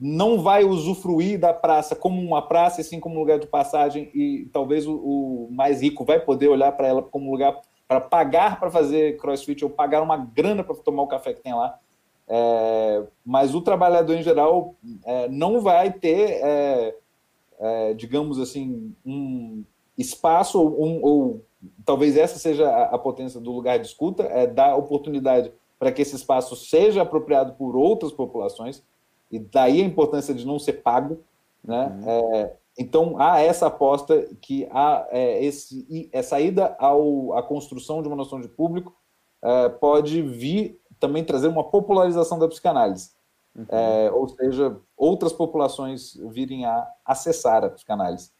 [0.00, 4.48] não vai usufruir da praça como uma praça, assim como um lugar de passagem, e
[4.50, 8.70] talvez o, o mais rico vai poder olhar para ela como lugar para pagar para
[8.70, 11.78] fazer crossfit ou pagar uma grana para tomar o café que tem lá.
[12.26, 16.94] É, mas o trabalhador em geral é, não vai ter, é,
[17.58, 19.64] é digamos assim, um
[19.98, 21.44] espaço ou, um, ou,
[21.84, 26.00] talvez essa seja a, a, potência do lugar de escuta, é dar oportunidade para que
[26.00, 28.82] esse espaço seja apropriado por outras populações
[29.30, 31.20] e daí a importância de não ser pago,
[31.62, 31.86] né?
[31.86, 32.10] Uhum.
[32.10, 38.08] É, então há essa aposta que há é, esse, essa ida ao, à construção de
[38.08, 38.94] uma noção de público
[39.80, 43.12] pode vir também trazer uma popularização da psicanálise.
[43.56, 43.66] Uhum.
[43.68, 48.30] É, ou seja, outras populações virem a acessar a psicanálise.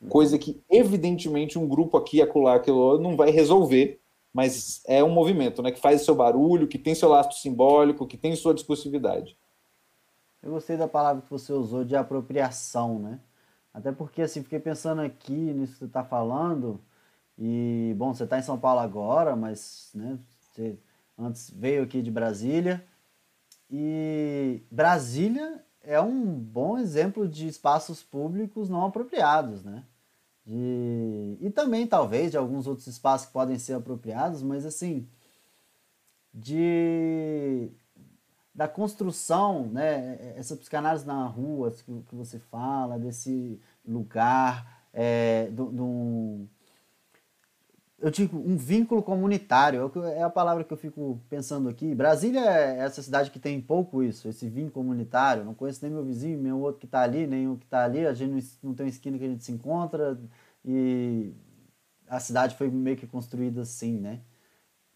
[0.00, 0.08] Uhum.
[0.08, 4.00] Coisa que, evidentemente, um grupo aqui, acolá, aquilo não vai resolver,
[4.32, 8.16] mas é um movimento né, que faz seu barulho, que tem seu lastro simbólico, que
[8.16, 9.36] tem sua discursividade.
[10.42, 13.20] Eu gostei da palavra que você usou de apropriação, né?
[13.72, 16.80] Até porque, assim, fiquei pensando aqui nisso que você está falando,
[17.38, 20.78] e, bom, você está em São Paulo agora, mas, né, você
[21.16, 22.84] antes veio aqui de Brasília.
[23.70, 29.84] E Brasília é um bom exemplo de espaços públicos não apropriados, né?
[30.44, 31.36] De...
[31.40, 35.08] E também, talvez, de alguns outros espaços que podem ser apropriados, mas assim,
[36.32, 37.70] de
[38.58, 40.34] da construção, né?
[40.36, 46.48] Essa psicanálise na rua que, que você fala, desse lugar, é, do, do,
[48.00, 51.94] eu digo, um vínculo comunitário, é, é a palavra que eu fico pensando aqui.
[51.94, 55.44] Brasília é essa cidade que tem pouco isso, esse vínculo comunitário.
[55.44, 57.84] Não conheço nem meu vizinho, nem o outro que está ali, nem o que está
[57.84, 58.04] ali.
[58.08, 60.18] A gente não tem uma esquina que a gente se encontra
[60.64, 61.32] e
[62.08, 64.18] a cidade foi meio que construída assim, né?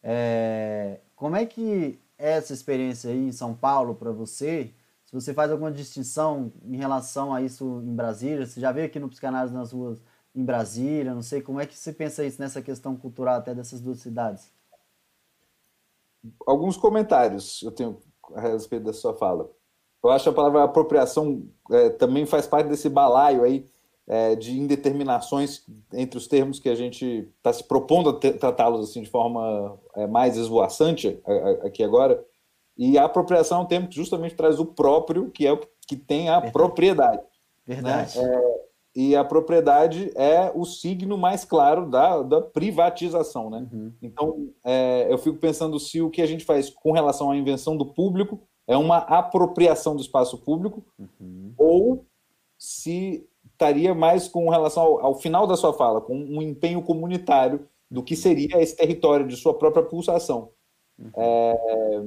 [0.02, 4.74] É, como é que é essa experiência aí em São Paulo para você?
[5.04, 8.98] Se você faz alguma distinção em relação a isso em Brasília, você já veio aqui
[8.98, 10.02] no Psicanálise nas ruas
[10.34, 11.14] em Brasília?
[11.14, 14.50] Não sei como é que você pensa isso nessa questão cultural até dessas duas cidades.
[16.46, 18.00] Alguns comentários eu tenho
[18.34, 19.50] a respeito da sua fala.
[20.02, 23.70] Eu acho a palavra apropriação é, também faz parte desse balaio aí
[24.08, 29.02] é, de indeterminações entre os termos que a gente está se propondo a tratá-los assim
[29.02, 31.20] de forma é, mais esvoaçante
[31.62, 32.22] aqui agora.
[32.76, 35.96] E a apropriação é um termo que justamente traz o próprio, que é o que
[35.96, 36.52] tem a Verdade.
[36.52, 37.22] propriedade.
[37.66, 37.74] Né?
[37.74, 38.18] Verdade.
[38.18, 38.24] Né?
[38.24, 38.62] É,
[38.94, 43.66] e a propriedade é o signo mais claro da, da privatização, né?
[43.72, 43.92] Uhum.
[44.02, 47.76] Então, é, eu fico pensando se o que a gente faz com relação à invenção
[47.76, 51.54] do público é uma apropriação do espaço público uhum.
[51.56, 52.04] ou
[52.58, 53.26] se
[53.62, 58.02] estaria mais com relação ao, ao, final da sua fala, com um empenho comunitário do
[58.02, 60.50] que seria esse território de sua própria pulsação.
[60.98, 61.10] Uhum.
[61.16, 62.02] É,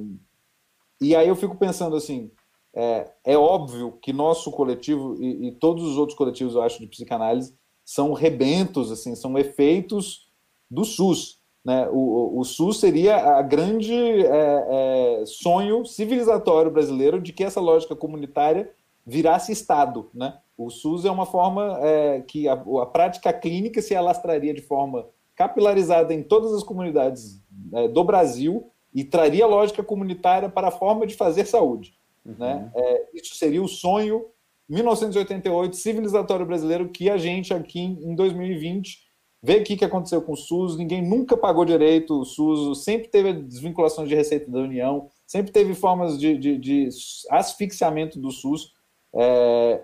[1.00, 2.30] e aí eu fico pensando assim,
[2.74, 6.86] é, é óbvio que nosso coletivo e, e, todos os outros coletivos, eu acho, de
[6.86, 7.54] psicanálise,
[7.84, 10.30] são rebentos, assim, são efeitos
[10.70, 11.40] do SUS.
[11.64, 11.88] Né?
[11.90, 17.96] O, o, SUS seria a grande é, é, sonho civilizatório brasileiro de que essa lógica
[17.96, 18.70] comunitária
[19.06, 20.10] virasse Estado.
[20.12, 20.36] Né?
[20.56, 25.06] O SUS é uma forma é, que a, a, prática clínica se alastraria de forma
[25.34, 27.40] capilarizada em todas as comunidades
[27.72, 31.94] é, do Brasil e traria lógica comunitária para a forma de fazer saúde.
[32.24, 32.34] Uhum.
[32.38, 32.70] Né?
[32.74, 34.24] É, isso seria o sonho
[34.68, 39.06] 1988 civilizatório brasileiro que a gente aqui em 2020
[39.42, 43.32] vê o que aconteceu com o SUS, ninguém nunca pagou direito o SUS, sempre teve
[43.32, 46.88] desvinculações de receita da União, sempre teve formas de, de, de
[47.30, 48.72] asfixiamento do SUS.
[49.16, 49.80] É,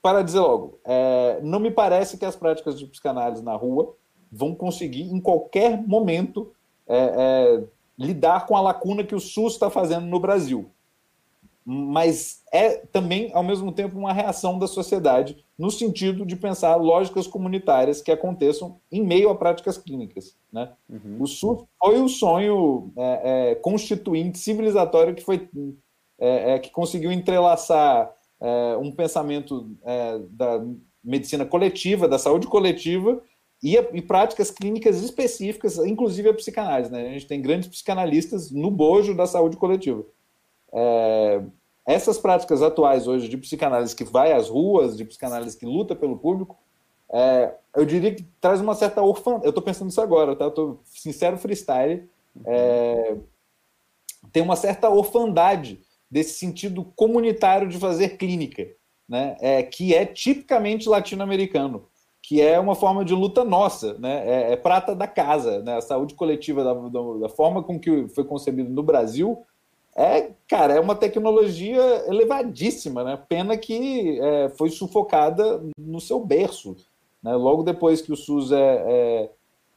[0.00, 3.94] para dizer logo, é, não me parece que as práticas de psicanálise na rua
[4.30, 6.52] vão conseguir, em qualquer momento,
[6.86, 7.64] é, é
[7.98, 10.70] lidar com a lacuna que o SUS está fazendo no Brasil.
[11.64, 17.26] Mas é também, ao mesmo tempo, uma reação da sociedade no sentido de pensar lógicas
[17.26, 20.36] comunitárias que aconteçam em meio a práticas clínicas.
[20.52, 20.70] Né?
[20.88, 21.16] Uhum.
[21.18, 25.48] O SUS foi o sonho é, é, constituinte, civilizatório que foi
[26.18, 30.64] é, é que conseguiu entrelaçar é, um pensamento é, da
[31.02, 33.22] medicina coletiva, da saúde coletiva,
[33.62, 36.90] e, e, práticas clínicas específicas, inclusive a psicanálise.
[36.90, 37.08] Né?
[37.08, 40.04] A gente tem grandes psicanalistas no bojo da saúde coletiva.
[40.72, 41.42] É,
[41.86, 46.18] essas práticas atuais hoje de psicanálise que vai às ruas, de psicanálise que luta pelo
[46.18, 46.58] público,
[47.08, 49.44] é, eu diria que traz uma certa orfandade.
[49.44, 50.48] Eu estou pensando isso agora, tá?
[50.48, 52.08] Estou sincero freestyle.
[52.44, 53.16] É,
[54.32, 55.80] tem uma certa orfandade
[56.10, 58.66] desse sentido comunitário de fazer clínica,
[59.08, 59.36] né?
[59.40, 61.88] É, que é tipicamente latino-americano
[62.28, 64.28] que é uma forma de luta nossa, né?
[64.28, 65.76] É, é prata da casa, né?
[65.76, 69.46] A saúde coletiva da, da, da, forma com que foi concebido no Brasil
[69.96, 73.18] é, cara, é uma tecnologia elevadíssima, né?
[73.28, 76.76] Pena que é, foi sufocada no seu berço,
[77.22, 77.34] né?
[77.34, 79.30] Logo depois que o SUS é, é,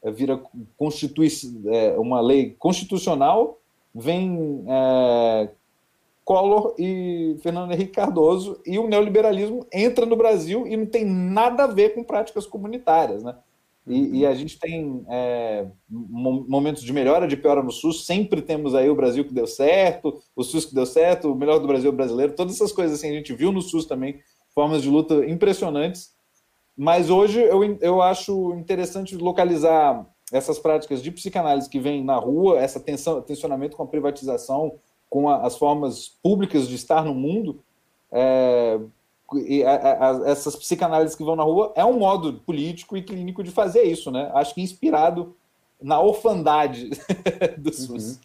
[0.03, 0.41] é vira
[0.75, 1.29] constitui
[1.67, 3.59] é, uma lei constitucional,
[3.95, 5.49] vem é,
[6.29, 11.63] Collor e Fernando Henrique Cardoso, e o neoliberalismo entra no Brasil e não tem nada
[11.63, 13.23] a ver com práticas comunitárias.
[13.23, 13.35] Né?
[13.87, 18.75] E, e a gente tem é, momentos de melhora, de piora no SUS, sempre temos
[18.75, 21.91] aí o Brasil que deu certo, o SUS que deu certo, o melhor do Brasil
[21.91, 24.19] brasileiro, todas essas coisas assim, a gente viu no SUS também,
[24.53, 26.13] formas de luta impressionantes,
[26.77, 32.59] mas hoje eu, eu acho interessante localizar essas práticas de psicanálise que vêm na rua,
[32.59, 34.79] essa tensão, tensionamento com a privatização,
[35.09, 37.59] com a, as formas públicas de estar no mundo,
[38.11, 38.79] é,
[39.33, 43.43] e a, a, essas psicanálises que vão na rua é um modo político e clínico
[43.43, 44.31] de fazer isso, né?
[44.33, 45.35] Acho que inspirado
[45.81, 46.89] na orfandade
[47.57, 48.13] do SUS.
[48.13, 48.17] Uhum.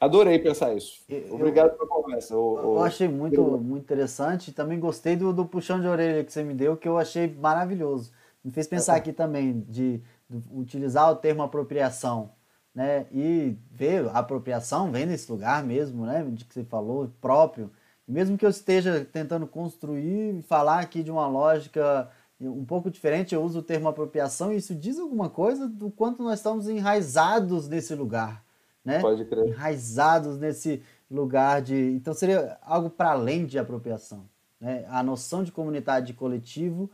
[0.00, 1.00] Adorei pensar isso.
[1.30, 2.34] Obrigado eu, pela conversa.
[2.34, 4.52] Eu, eu achei muito, muito interessante.
[4.52, 8.12] Também gostei do, do puxão de orelha que você me deu, que eu achei maravilhoso.
[8.44, 8.98] Me fez pensar é.
[8.98, 12.30] aqui também de, de utilizar o termo apropriação
[12.78, 13.06] né?
[13.10, 16.24] E ver a apropriação vem desse lugar mesmo, né?
[16.30, 17.72] De que você falou, próprio.
[18.06, 22.08] E mesmo que eu esteja tentando construir, falar aqui de uma lógica
[22.40, 26.22] um pouco diferente, eu uso o termo apropriação e isso diz alguma coisa do quanto
[26.22, 28.44] nós estamos enraizados nesse lugar,
[28.84, 29.00] né?
[29.00, 29.48] Pode crer.
[29.48, 31.74] Enraizados nesse lugar de...
[31.96, 34.24] Então seria algo para além de apropriação,
[34.60, 34.84] né?
[34.88, 36.88] A noção de comunidade de coletivo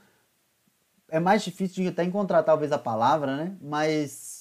[1.11, 3.55] é mais difícil de até encontrar talvez a palavra, né?
[3.61, 4.34] Mas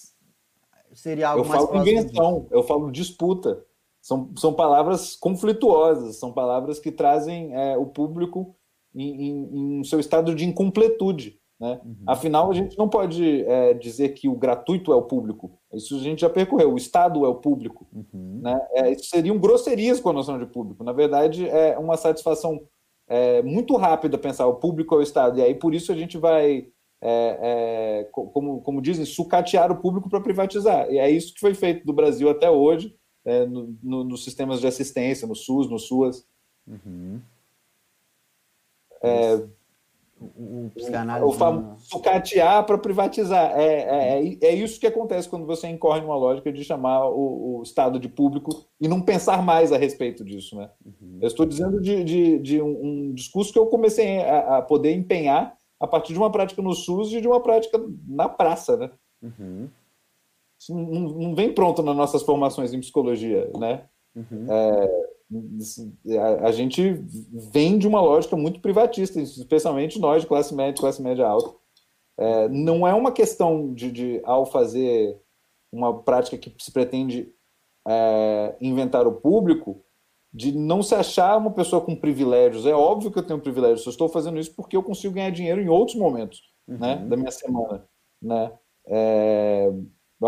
[0.94, 3.64] seria algo eu mais falo invenção, eu falo disputa.
[4.02, 8.54] São, são palavras conflituosas, são palavras que trazem é, o público
[8.94, 11.40] em, em, em, seu estado de incompletude.
[11.60, 11.80] Né?
[11.86, 11.96] Uhum.
[12.06, 15.58] Afinal, a gente não pode é, dizer que o gratuito é o público.
[15.72, 16.74] Isso a gente já percorreu.
[16.74, 17.88] O Estado é o público.
[17.94, 18.42] Uhum.
[18.44, 18.68] Né?
[18.72, 20.84] É, isso seriam grosserias com a noção de público.
[20.84, 22.60] Na verdade, é uma satisfação
[23.08, 25.40] é, muito rápida pensar o público é o Estado.
[25.40, 26.68] E aí, por isso, a gente vai
[27.06, 30.90] é, é, como, como dizem, sucatear o público para privatizar.
[30.90, 32.96] E é isso que foi feito do Brasil até hoje,
[33.26, 36.26] é, no, no, nos sistemas de assistência, no SUS, no SUAS.
[36.66, 37.20] Uhum.
[39.02, 39.36] É,
[40.18, 40.72] o,
[41.20, 43.52] o, o famoso sucatear para privatizar.
[43.60, 47.58] É, é, é, é, isso que acontece quando você incorre numa lógica de chamar o,
[47.60, 50.56] o Estado de público e não pensar mais a respeito disso.
[50.56, 50.70] Né?
[50.86, 51.18] Uhum.
[51.20, 54.94] Eu estou dizendo de, de, de um, um, discurso que eu comecei a, a poder
[54.94, 57.78] empenhar a partir de uma prática no SUS e de uma prática
[58.08, 58.90] na praça, né?
[59.22, 59.70] Uhum.
[60.58, 63.84] Isso não, não, vem pronto nas nossas formações em psicologia, né?
[64.16, 64.46] Uhum.
[64.50, 67.04] É, a, a, gente
[67.52, 71.54] vem de uma lógica muito privatista, especialmente nós de classe média, classe média alta.
[72.18, 75.20] É, não é uma questão de, de, ao fazer
[75.70, 77.30] uma prática que se pretende
[77.86, 79.84] é, inventar o público,
[80.34, 82.66] de não se achar uma pessoa com privilégios.
[82.66, 85.62] É óbvio que eu tenho privilégios, eu estou fazendo isso porque eu consigo ganhar dinheiro
[85.62, 87.02] em outros momentos né, uhum.
[87.02, 87.86] né, da minha semana.
[88.22, 88.52] Né?
[88.88, 89.70] É,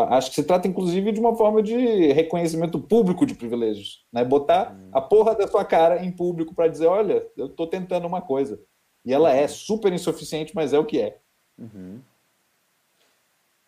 [0.09, 4.05] acho que se trata, inclusive, de uma forma de reconhecimento público de privilégios.
[4.11, 4.23] Né?
[4.23, 4.89] Botar uhum.
[4.91, 8.61] a porra da sua cara em público para dizer: olha, eu estou tentando uma coisa.
[9.03, 9.47] E ela é uhum.
[9.47, 11.19] super insuficiente, mas é o que é.
[11.57, 11.99] Uhum.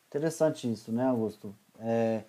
[0.07, 1.53] Interessante isso, né, Augusto?
[1.79, 2.23] É,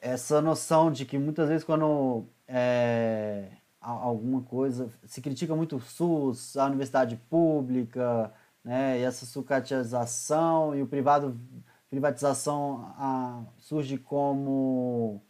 [0.00, 3.48] essa noção de que muitas vezes quando é,
[3.80, 8.32] alguma coisa se critica muito o SUS, a universidade pública,
[8.64, 11.38] né, e essa sucatização e o privado
[11.90, 15.20] privatização a, surge como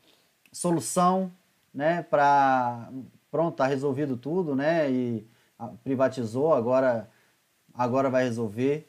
[0.52, 1.32] solução,
[1.74, 2.90] né, para
[3.30, 5.26] pronto, tá resolvido tudo, né, e
[5.82, 7.10] privatizou, agora
[7.74, 8.88] agora vai resolver.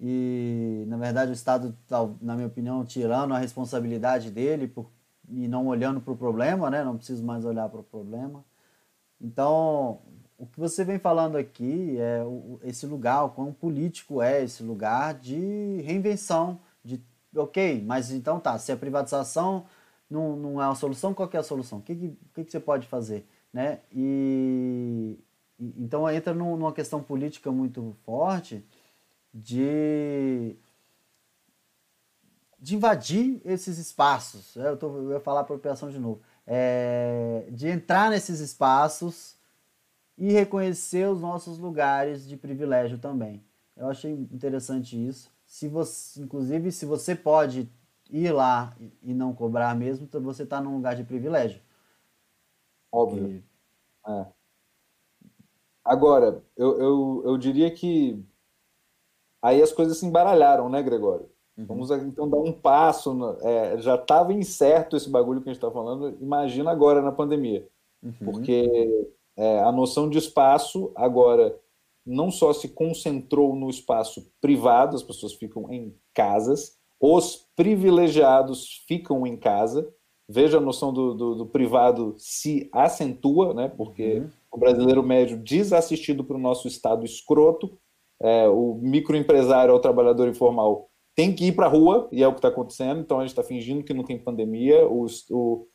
[0.00, 1.76] E na verdade o Estado,
[2.20, 4.90] na minha opinião, tirando a responsabilidade dele por
[5.30, 6.84] e não olhando para o problema, né?
[6.84, 8.44] Não preciso mais olhar para o problema.
[9.20, 10.00] Então,
[10.38, 12.22] o que você vem falando aqui é
[12.62, 17.02] esse lugar, o quão político é esse lugar de reinvenção, de
[17.34, 19.66] ok, mas então tá, se a privatização
[20.08, 21.78] não, não é a solução, qual é a solução?
[21.78, 23.26] O que, que, que você pode fazer?
[23.52, 23.80] Né?
[23.92, 25.18] E,
[25.58, 28.64] então entra numa questão política muito forte
[29.32, 30.56] de
[32.66, 34.56] de invadir esses espaços.
[34.56, 36.20] É, eu, tô, eu ia falar apropriação de novo.
[36.44, 39.36] É, de entrar nesses espaços
[40.18, 43.40] e reconhecer os nossos lugares de privilégio também.
[43.76, 45.30] Eu achei interessante isso.
[45.46, 47.70] Se você, inclusive, se você pode
[48.10, 51.60] ir lá e não cobrar mesmo, você está num lugar de privilégio.
[52.90, 53.28] Óbvio.
[53.28, 53.44] E...
[54.08, 54.26] É.
[55.84, 58.20] Agora, eu, eu, eu diria que
[59.40, 61.30] aí as coisas se embaralharam, né, Gregório?
[61.56, 61.64] Uhum.
[61.64, 63.14] Vamos então dar um passo.
[63.14, 67.12] No, é, já estava incerto esse bagulho que a gente está falando, imagina agora na
[67.12, 67.66] pandemia.
[68.02, 68.12] Uhum.
[68.24, 71.58] Porque é, a noção de espaço agora
[72.04, 79.26] não só se concentrou no espaço privado, as pessoas ficam em casas, os privilegiados ficam
[79.26, 79.92] em casa.
[80.28, 83.68] Veja a noção do, do, do privado se acentua, né?
[83.68, 84.30] porque uhum.
[84.52, 87.76] o brasileiro médio desassistido para o nosso estado escroto,
[88.20, 92.28] é, o microempresário ou o trabalhador informal tem que ir para a rua, e é
[92.28, 94.86] o que está acontecendo, então a gente está fingindo que não tem pandemia.
[94.86, 95.66] O, o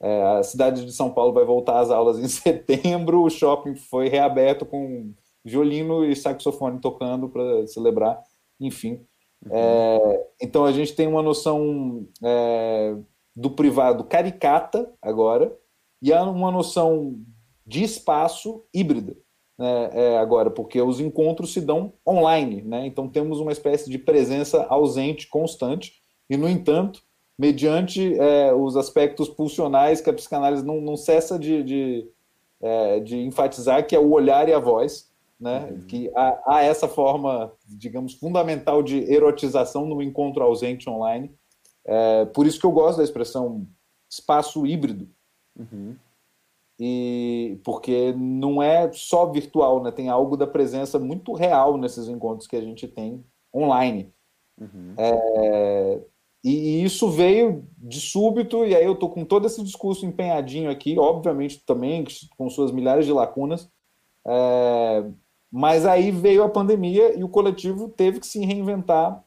[0.00, 4.08] é, a cidade de São Paulo vai voltar às aulas em setembro, o shopping foi
[4.08, 8.22] reaberto com violino e saxofone tocando para celebrar,
[8.60, 9.00] enfim.
[9.46, 9.50] Uhum.
[9.52, 12.94] É, então a gente tem uma noção é,
[13.34, 15.56] do privado caricata agora,
[16.02, 17.18] e há uma noção
[17.66, 19.16] de espaço híbrida
[19.58, 22.86] né, é, agora, porque os encontros se dão online, né?
[22.86, 27.02] então temos uma espécie de presença ausente constante, e, no entanto,
[27.38, 32.08] mediante é, os aspectos pulsionais que a psicanálise não, não cessa de, de,
[32.60, 35.68] é, de, enfatizar, que é o olhar e a voz, né?
[35.70, 35.80] Uhum.
[35.86, 41.30] que há, há, essa forma, digamos, fundamental de erotização no encontro ausente online.
[41.84, 43.66] É, por isso que eu gosto da expressão
[44.08, 45.08] espaço híbrido,
[45.58, 45.96] uhum
[46.78, 49.90] e porque não é só virtual, né?
[49.90, 54.12] Tem algo da presença muito real nesses encontros que a gente tem online.
[54.60, 54.94] Uhum.
[54.96, 56.00] É,
[56.42, 60.98] e, isso veio de súbito, e aí eu tô com todo esse discurso empenhadinho aqui,
[60.98, 62.04] obviamente também
[62.36, 63.70] com suas milhares de lacunas,
[64.26, 65.04] é,
[65.50, 69.24] mas aí veio a pandemia e o coletivo teve que se reinventar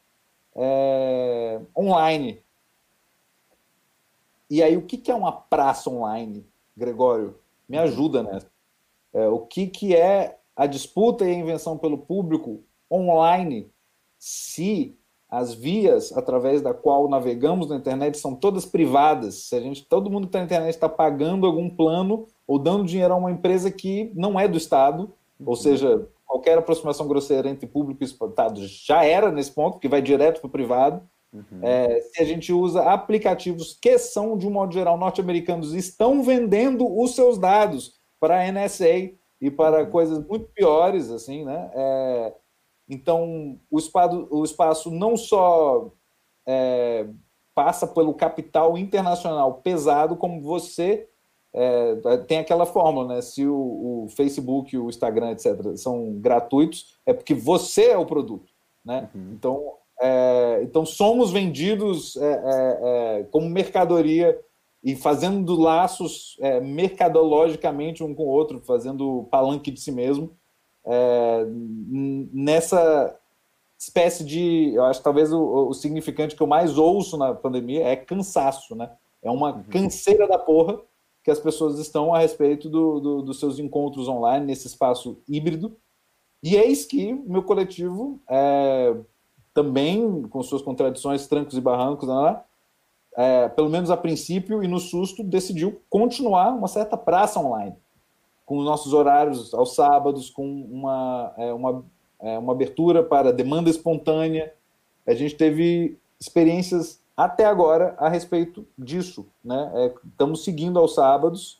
[0.55, 2.41] é, online.
[4.49, 6.45] E aí, o que, que é uma praça online?
[6.77, 7.35] Gregório,
[7.67, 8.47] me ajuda nessa.
[9.13, 13.69] É, o que, que é a disputa e a invenção pelo público online
[14.17, 14.95] se
[15.29, 20.09] as vias através da qual navegamos na internet são todas privadas, se a gente, todo
[20.09, 23.69] mundo que está na internet está pagando algum plano ou dando dinheiro a uma empresa
[23.69, 25.49] que não é do Estado, uhum.
[25.49, 30.01] ou seja, qualquer aproximação grosseira entre público e Estado já era nesse ponto, que vai
[30.01, 31.01] direto para o privado.
[31.33, 31.59] Uhum.
[31.61, 36.87] É, se a gente usa aplicativos que são, de um modo geral, norte-americanos, estão vendendo
[36.87, 39.89] os seus dados para a NSA e para uhum.
[39.91, 41.71] coisas muito piores, assim, né?
[41.73, 42.33] É,
[42.89, 45.91] então, o espaço, o espaço não só
[46.47, 47.07] é,
[47.53, 51.07] passa pelo capital internacional pesado, como você
[51.53, 51.95] é,
[52.27, 53.21] tem aquela fórmula, né?
[53.21, 58.51] Se o, o, Facebook, o Instagram, etc., são gratuitos, é porque você é o produto,
[58.85, 59.09] né?
[59.13, 59.31] Uhum.
[59.33, 62.79] Então, é, então, somos vendidos é, é,
[63.19, 64.39] é, como mercadoria
[64.83, 70.31] e fazendo laços é, mercadologicamente um com o outro, fazendo palanque de si mesmo,
[72.31, 73.19] nessa
[73.77, 77.95] espécie de, eu acho talvez o, o, significante que eu mais ouço na pandemia é
[77.95, 78.89] cansaço, né?
[79.21, 79.63] É uma uhum.
[79.63, 80.79] canseira da porra
[81.23, 85.77] que as pessoas estão a respeito do, do, dos seus encontros online nesse espaço híbrido.
[86.41, 88.95] E eis que meu coletivo, é,
[89.57, 92.39] também com suas contradições, trancos e barrancos, né,
[93.15, 97.75] é, pelo menos a princípio e no susto, decidiu continuar uma certa praça online,
[98.45, 101.83] com os nossos horários aos sábados, com uma, é, uma,
[102.19, 104.53] é, uma abertura para demanda espontânea.
[105.07, 109.25] A gente teve experiências até agora a respeito disso.
[109.43, 109.71] Né?
[109.73, 111.59] É, estamos seguindo aos sábados.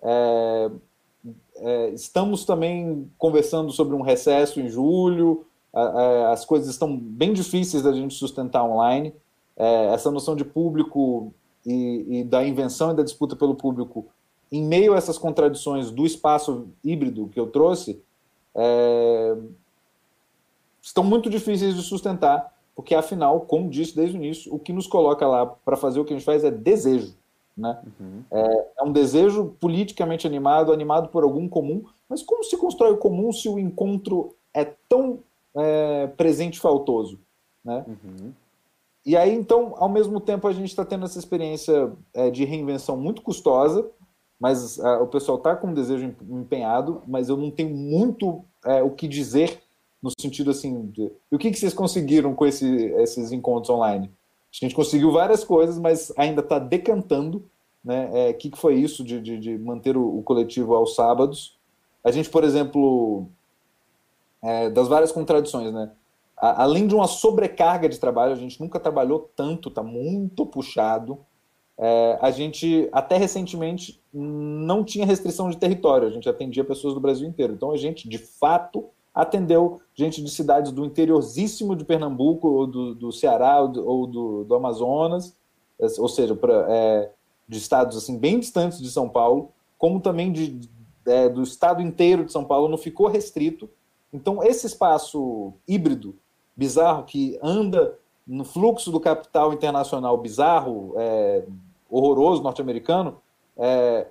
[0.00, 0.70] É,
[1.56, 5.44] é, estamos também conversando sobre um recesso em julho.
[6.30, 9.14] As coisas estão bem difíceis da gente sustentar online.
[9.56, 11.32] É, essa noção de público
[11.64, 14.06] e, e, da invenção e da disputa pelo público,
[14.50, 18.02] em meio a essas contradições do espaço híbrido que eu trouxe,
[18.54, 19.36] é,
[20.80, 24.86] estão muito difíceis de sustentar porque afinal, como disse desde o início, o que nos
[24.86, 27.14] coloca lá para fazer o que a gente faz é desejo.
[27.56, 27.78] Né?
[28.00, 28.22] Uhum.
[28.30, 32.98] É, é, um desejo politicamente animado, animado por algum comum, mas como se constrói o
[32.98, 35.18] comum se o encontro é tão
[35.56, 37.20] é, presente faltoso?
[37.64, 37.84] Né?
[37.86, 38.32] Uhum.
[39.04, 42.96] E aí, então, ao mesmo tempo, a gente está tendo essa experiência é, de reinvenção
[42.96, 43.88] muito custosa,
[44.38, 48.90] mas o pessoal está com um desejo empenhado, mas eu não tenho muito é, o
[48.90, 49.62] que dizer
[50.02, 54.10] no sentido assim, de, e o que, que vocês conseguiram com esse, esses encontros online?
[54.52, 57.44] A gente conseguiu várias coisas, mas ainda está decantando,
[57.84, 58.10] né?
[58.12, 60.94] É, o é, que, que foi isso de, de, de manter o, o, coletivo aos
[60.94, 61.56] sábados?
[62.04, 63.28] A gente, por exemplo,
[64.42, 65.90] é, das várias contradições, né?
[66.36, 71.18] A, além de uma sobrecarga de trabalho, a gente nunca trabalhou tanto, está muito puxado.
[71.78, 77.00] É, a gente, até recentemente, não tinha restrição de território, a gente atendia pessoas do
[77.00, 77.54] Brasil inteiro.
[77.54, 82.94] Então, a gente, de fato, atendeu gente de cidades do interiorzíssimo de Pernambuco, ou do,
[82.94, 85.36] do Ceará, ou do, ou do, do Amazonas,
[85.98, 87.10] ou seja, pra, é,
[87.48, 90.60] de estados assim bem distantes de São Paulo, como também de,
[91.06, 93.68] é, do estado inteiro de São Paulo, não ficou restrito.
[94.12, 96.14] Então, esse espaço híbrido,
[96.56, 101.44] bizarro, que anda no fluxo do capital internacional bizarro, é,
[101.90, 103.20] horroroso norte-americano,
[103.56, 104.06] é,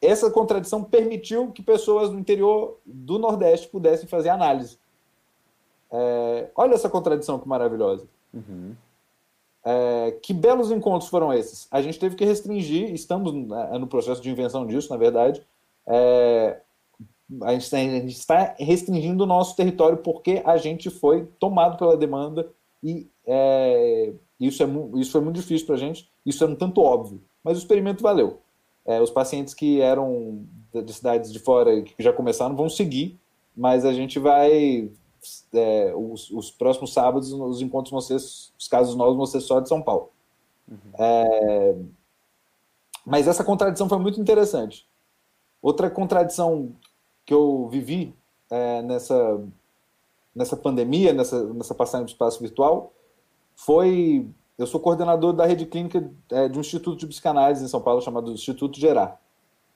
[0.00, 4.78] essa contradição permitiu que pessoas do interior do Nordeste pudessem fazer análise.
[5.90, 8.06] É, olha essa contradição que maravilhosa.
[8.32, 8.74] Uhum.
[9.62, 11.68] É, que belos encontros foram esses?
[11.70, 15.42] A gente teve que restringir, estamos né, no processo de invenção disso, na verdade.
[15.86, 16.60] É,
[17.42, 21.96] a, gente, a gente está restringindo o nosso território porque a gente foi tomado pela
[21.96, 22.50] demanda
[22.82, 24.66] e é, isso, é,
[24.96, 28.02] isso foi muito difícil para a gente, isso é um tanto óbvio, mas o experimento
[28.02, 28.38] valeu.
[28.84, 33.18] É, os pacientes que eram de cidades de fora que já começaram vão seguir,
[33.56, 34.90] mas a gente vai.
[35.52, 39.60] É, os, os, próximos sábados, os encontros vão ser, os casos novos vão ser só
[39.60, 40.10] de São Paulo.
[40.66, 40.78] Uhum.
[40.98, 41.76] É,
[43.04, 44.88] mas essa contradição foi muito interessante.
[45.60, 46.74] Outra contradição
[47.24, 48.14] que eu vivi
[48.50, 49.40] é, nessa,
[50.34, 52.92] nessa pandemia, nessa, nessa passagem do espaço virtual,
[53.54, 54.28] foi
[54.60, 58.02] eu sou coordenador da rede clínica é, de um instituto de psicanálise em São Paulo
[58.02, 59.18] chamado Instituto Gerar.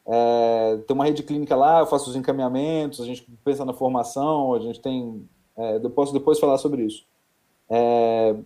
[0.07, 4.53] É, tem uma rede clínica lá, eu faço os encaminhamentos, a gente pensa na formação,
[4.53, 5.27] a gente tem.
[5.57, 7.07] É, eu posso depois falar sobre isso.
[7.71, 8.37] É,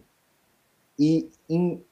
[0.96, 1.84] e em,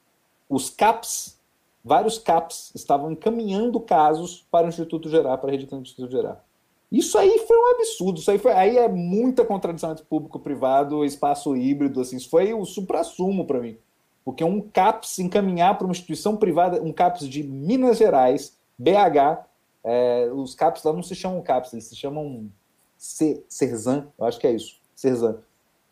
[0.49, 1.37] os CAPs,
[1.83, 6.11] vários CAPs, estavam encaminhando casos para o Instituto Gerar, para a rede clínica do Instituto
[6.11, 6.46] Gerar.
[6.91, 11.55] Isso aí foi um absurdo, isso aí, foi, aí é muita contradição entre público-privado, espaço
[11.55, 13.77] híbrido, assim, isso foi o supra-sumo para mim.
[14.23, 19.45] Porque um CAPS encaminhar para uma instituição privada, um CAPS de Minas Gerais, BH,
[19.83, 22.49] é, os CAPS lá não se chamam CAPS, eles se chamam
[22.97, 25.39] Cerzan, eu acho que é isso, Cerzan.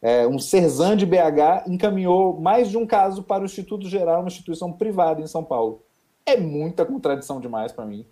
[0.01, 4.27] É, um Cerzan de BH encaminhou mais de um caso para o Instituto Geral, uma
[4.27, 5.81] instituição privada em São Paulo.
[6.25, 8.05] É muita contradição demais para mim.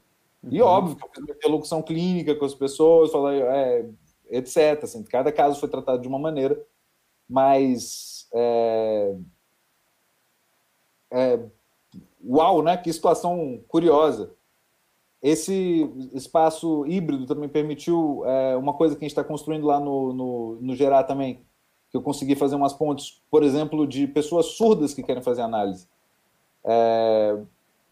[0.50, 0.68] E uhum.
[0.68, 3.86] óbvio que eu fiz uma interlocução clínica com as pessoas, falei, é,
[4.30, 4.84] etc.
[4.84, 6.62] Assim, cada caso foi tratado de uma maneira,
[7.30, 9.16] mas é,
[11.12, 11.39] é,
[12.26, 12.76] uau, né?
[12.76, 14.34] Que situação curiosa.
[15.22, 20.12] Esse espaço híbrido também permitiu é, uma coisa que a gente está construindo lá no,
[20.12, 21.46] no, no Gerar também,
[21.89, 25.88] que eu consegui fazer umas pontes, por exemplo, de pessoas surdas que querem fazer análise.
[26.66, 27.39] É,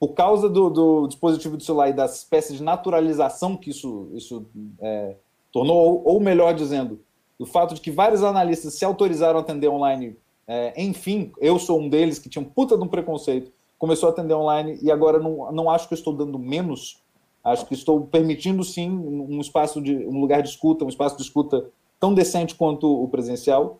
[0.01, 4.47] por causa do, do, dispositivo de celular e da espécie de naturalização que isso, isso
[4.81, 5.15] é,
[5.53, 6.99] tornou, ou, ou, melhor dizendo,
[7.39, 11.79] do fato de que vários analistas se autorizaram a atender online é, enfim, eu sou
[11.79, 15.17] um deles que tinha um puta de um preconceito começou a atender online e agora
[15.17, 17.01] não, não acho que estou dando menos,
[17.43, 21.23] acho que estou permitindo sim um espaço de um lugar de escuta, um espaço de
[21.23, 21.67] escuta
[21.99, 23.79] tão decente quanto o presencial.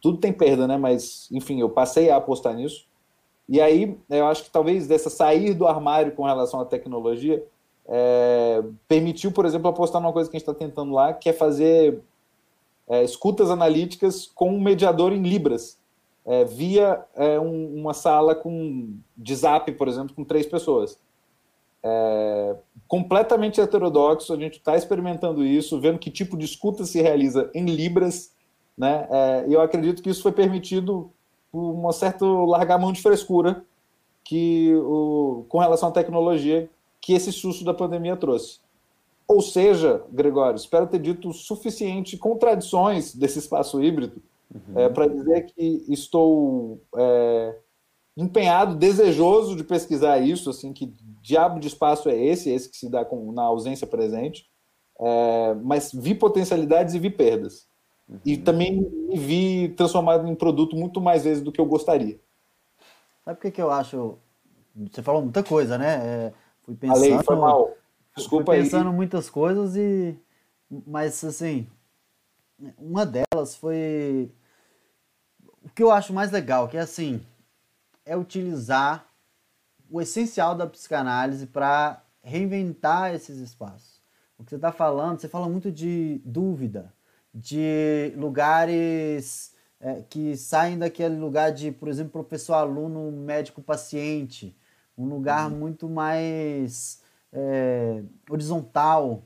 [0.00, 0.78] Tudo tem perda, né?
[0.78, 2.86] Mas enfim, eu passei a apostar nisso.
[3.48, 7.44] E aí, eu acho que talvez dessa sair do armário com relação à tecnologia
[7.86, 11.32] é, permitiu, por exemplo, apostar numa coisa que a gente está tentando lá, que é
[11.32, 12.00] fazer
[12.88, 15.78] é, escutas analíticas com um mediador em Libras,
[16.24, 20.98] é, via é, um, uma sala com de zap, por exemplo, com três pessoas.
[21.84, 27.50] É, completamente heterodoxo, a gente está experimentando isso, vendo que tipo de escuta se realiza
[27.52, 28.32] em Libras,
[28.78, 29.08] né?
[29.10, 31.10] É, eu acredito que isso foi permitido
[31.52, 33.62] por uma certa largar mão de frescura
[34.24, 36.68] que o, com relação à tecnologia
[37.00, 38.60] que esse susto da pandemia trouxe.
[39.28, 44.22] Ou seja, Gregório, espero ter dito o suficiente contradições desse espaço híbrido
[44.54, 44.78] uhum.
[44.78, 47.56] é, para dizer que estou é,
[48.16, 52.88] empenhado, desejoso de pesquisar isso, assim, que diabo de espaço é esse, esse que se
[52.88, 54.46] dá com, na ausência presente,
[55.00, 57.66] é, mas vi potencialidades e vi perdas.
[58.08, 58.20] Uhum.
[58.24, 62.20] E também me vi transformado em produto muito mais vezes do que eu gostaria.
[63.24, 64.18] Sabe por que, que eu acho.
[64.74, 65.94] Você falou muita coisa, né?
[65.94, 66.32] É,
[66.62, 67.00] fui pensando.
[67.00, 67.76] Falei, foi mal.
[68.16, 68.96] Desculpa fui pensando aí.
[68.96, 70.18] muitas coisas e.
[70.86, 71.66] Mas, assim.
[72.78, 74.30] Uma delas foi.
[75.62, 77.24] O que eu acho mais legal, que é assim.
[78.04, 79.06] É utilizar
[79.88, 84.00] o essencial da psicanálise para reinventar esses espaços.
[84.38, 86.92] O que você está falando, você fala muito de dúvida,
[87.34, 94.56] de lugares é, que saem daquele lugar de, por exemplo, professor-aluno, médico-paciente,
[94.96, 95.58] um lugar uhum.
[95.58, 97.02] muito mais
[97.32, 99.24] é, horizontal.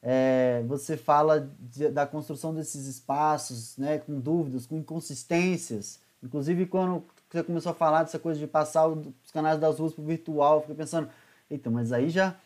[0.00, 6.00] É, você fala de, da construção desses espaços, né, com dúvidas, com inconsistências.
[6.22, 10.02] Inclusive, quando você começou a falar dessa coisa de passar os canais das ruas para
[10.02, 11.08] o virtual, eu fiquei pensando,
[11.50, 12.36] eita, mas aí já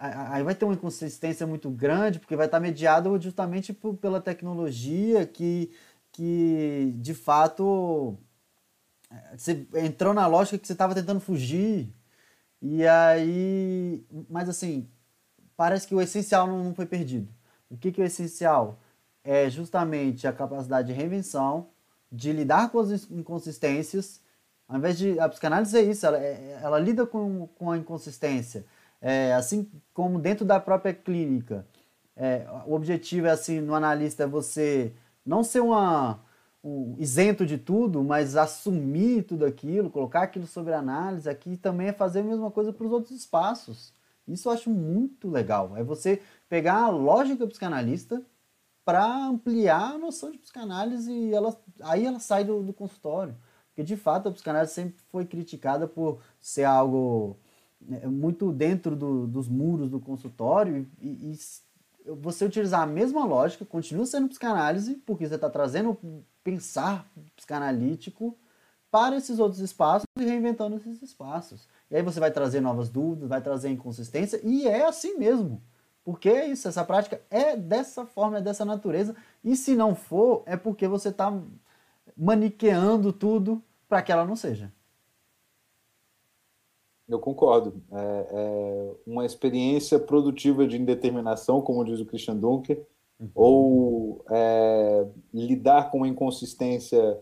[0.00, 5.26] aí vai ter uma inconsistência muito grande, porque vai estar mediado justamente por, pela tecnologia
[5.26, 5.70] que,
[6.12, 8.18] que de fato
[9.36, 11.92] você entrou na lógica que você estava tentando fugir.
[12.60, 14.88] E aí, mas assim,
[15.56, 17.28] parece que o essencial não, foi perdido.
[17.70, 18.78] O que, que é o essencial?
[19.24, 21.68] É justamente a capacidade de reinvenção,
[22.10, 24.20] de lidar com as inconsistências.
[24.66, 25.18] Ao invés de.
[25.20, 28.64] A psicanálise é isso, ela, é, ela lida com, com a inconsistência.
[29.00, 31.66] É, assim como dentro da própria clínica.
[32.16, 34.92] É, o objetivo é assim, no analista, é você
[35.24, 36.20] não ser uma,
[36.62, 41.92] um, isento de tudo, mas assumir tudo aquilo, colocar aquilo sobre análise, aqui também é
[41.92, 43.94] fazer a mesma coisa para os outros espaços.
[44.26, 45.76] Isso eu acho muito legal.
[45.76, 48.22] É você pegar a lógica psicanalista
[48.84, 53.36] para ampliar a noção de psicanálise e ela, aí ela sai do, do consultório.
[53.68, 57.38] Porque de fato a psicanálise sempre foi criticada por ser algo
[58.06, 61.38] muito dentro do, dos muros do consultório e, e
[62.14, 65.96] você utilizar a mesma lógica, continua sendo psicanálise, porque você está trazendo
[66.42, 68.36] pensar psicanalítico
[68.90, 71.68] para esses outros espaços e reinventando esses espaços.
[71.90, 75.62] E aí você vai trazer novas dúvidas, vai trazer inconsistência, e é assim mesmo.
[76.02, 79.14] Porque é isso, essa prática é dessa forma, é dessa natureza,
[79.44, 81.30] e se não for, é porque você está
[82.16, 84.72] maniqueando tudo para que ela não seja.
[87.08, 87.82] Eu concordo.
[87.90, 92.86] É, é, uma experiência produtiva de indeterminação, como diz o Christian Dunker,
[93.18, 93.30] uhum.
[93.34, 97.18] ou é, lidar com a inconsistência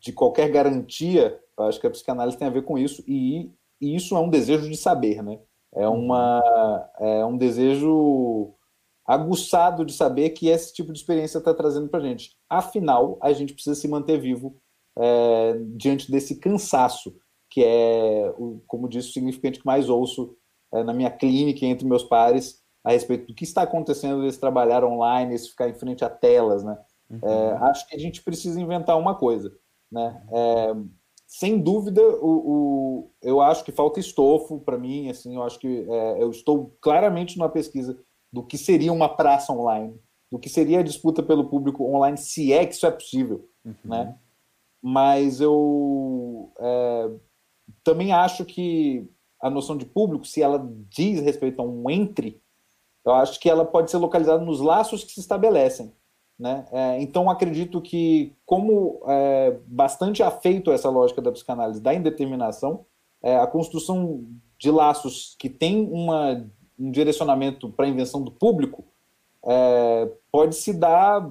[0.00, 3.50] de qualquer garantia, eu acho que a psicanálise tem a ver com isso, e,
[3.80, 5.40] e isso é um desejo de saber, né?
[5.74, 8.54] É, uma, é um desejo
[9.06, 12.36] aguçado de saber que esse tipo de experiência está trazendo para a gente.
[12.48, 14.56] Afinal, a gente precisa se manter vivo
[14.98, 17.16] é, diante desse cansaço
[17.52, 18.34] que é,
[18.66, 20.34] como disse, o significante que mais ouço
[20.72, 24.82] é, na minha clínica entre meus pares a respeito do que está acontecendo esse trabalhar
[24.82, 26.78] online, esse ficar em frente a telas, né?
[27.10, 27.20] Uhum.
[27.22, 29.54] É, acho que a gente precisa inventar uma coisa,
[29.90, 30.20] né?
[30.32, 30.74] É,
[31.26, 35.86] sem dúvida, o, o, eu acho que falta estofo para mim, assim, eu acho que
[35.88, 37.98] é, eu estou claramente numa pesquisa
[38.32, 39.94] do que seria uma praça online,
[40.30, 43.74] do que seria a disputa pelo público online, se é que isso é possível, uhum.
[43.84, 44.16] né?
[44.82, 47.10] Mas eu é,
[47.84, 49.08] também acho que
[49.40, 52.40] a noção de público, se ela diz respeito a um entre,
[53.04, 55.92] eu acho que ela pode ser localizada nos laços que se estabelecem.
[56.38, 56.64] Né?
[56.72, 62.84] É, então, acredito que, como é bastante afeito a essa lógica da psicanálise da indeterminação,
[63.22, 64.24] é, a construção
[64.58, 66.44] de laços que tem uma,
[66.78, 68.84] um direcionamento para a invenção do público
[69.44, 71.28] é, pode se dar,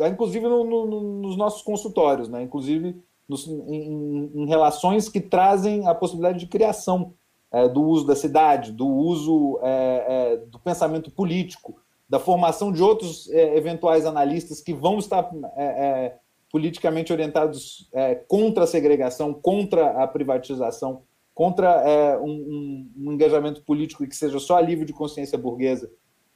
[0.00, 2.28] inclusive, no, no, nos nossos consultórios.
[2.28, 2.42] Né?
[2.42, 7.14] Inclusive, nos, em, em, relações que trazem a possibilidade de criação
[7.52, 12.82] é, do uso da cidade, do uso é, é, do pensamento político, da formação de
[12.82, 16.16] outros é, eventuais analistas que vão estar é,
[16.50, 17.90] politicamente orientados
[18.28, 21.02] contra a segregação, contra a privatização,
[21.34, 25.90] contra um, um, um, engajamento político que seja só alívio de consciência burguesa.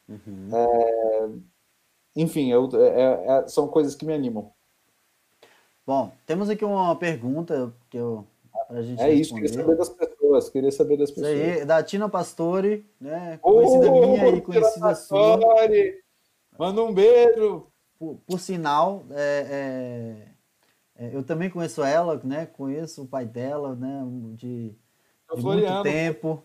[0.09, 0.51] Uhum.
[2.16, 2.68] enfim, eu,
[3.47, 4.51] são coisas que me animam.
[5.91, 8.24] Bom, temos aqui uma pergunta que eu
[8.68, 9.20] pra gente É responder.
[9.20, 11.36] isso, queria saber das pessoas, queria saber das pessoas.
[11.36, 13.41] Isso aí, da Tina Pastore, né?
[13.43, 15.43] Conhecida oh, minha e conhecida Pastore.
[15.43, 16.01] sua.
[16.57, 17.66] Manda um beijo.
[17.99, 20.28] Por, por sinal, é,
[20.97, 22.47] é, é, eu também conheço ela, né?
[22.47, 24.05] Conheço o pai dela, né?
[24.36, 24.72] De,
[25.34, 26.41] de muito tempo.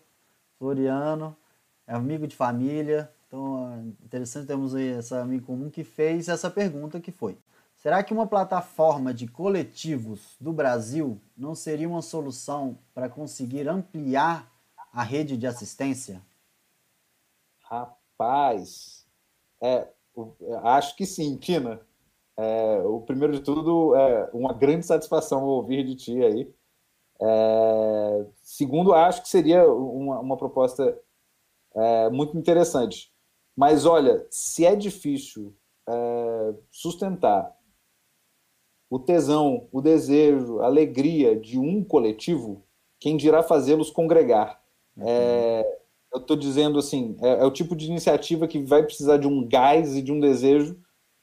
[0.57, 1.37] Floriano.
[1.85, 3.11] É amigo de família.
[3.27, 7.37] Então, é interessante termos aí essa amiga comum que fez essa pergunta que foi.
[7.85, 14.51] Será que uma plataforma de coletivos do Brasil não seria uma solução para conseguir ampliar
[14.91, 16.19] a rede de assistência?
[17.59, 19.05] Rapaz,
[19.61, 19.87] é,
[20.63, 21.79] acho que sim, Tina.
[22.35, 26.51] É, o primeiro de tudo, é uma grande satisfação ouvir de ti aí.
[27.21, 30.99] É, segundo, acho que seria uma, uma proposta
[31.75, 33.13] é, muito interessante.
[33.55, 35.55] Mas olha, se é difícil
[35.87, 37.54] é, sustentar
[38.89, 42.63] o tesão, o desejo, a alegria de um coletivo,
[42.99, 44.59] quem dirá fazê-los congregar.
[44.97, 45.03] Uhum.
[45.07, 45.77] É,
[46.13, 49.45] eu estou dizendo assim, é, é, o tipo de iniciativa que vai precisar de um
[49.45, 50.77] gás e de um desejo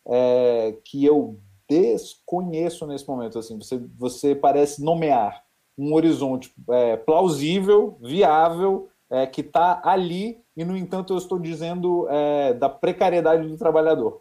[0.06, 1.38] é, que eu
[1.68, 3.38] desconheço nesse momento.
[3.38, 5.42] Assim, você, você parece nomear
[5.78, 12.06] um horizonte é, plausível, viável, é, que está ali, e no entanto eu estou dizendo
[12.10, 14.20] é, da precariedade do trabalhador.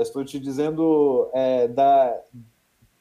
[0.00, 1.30] estou te dizendo
[1.74, 2.20] da,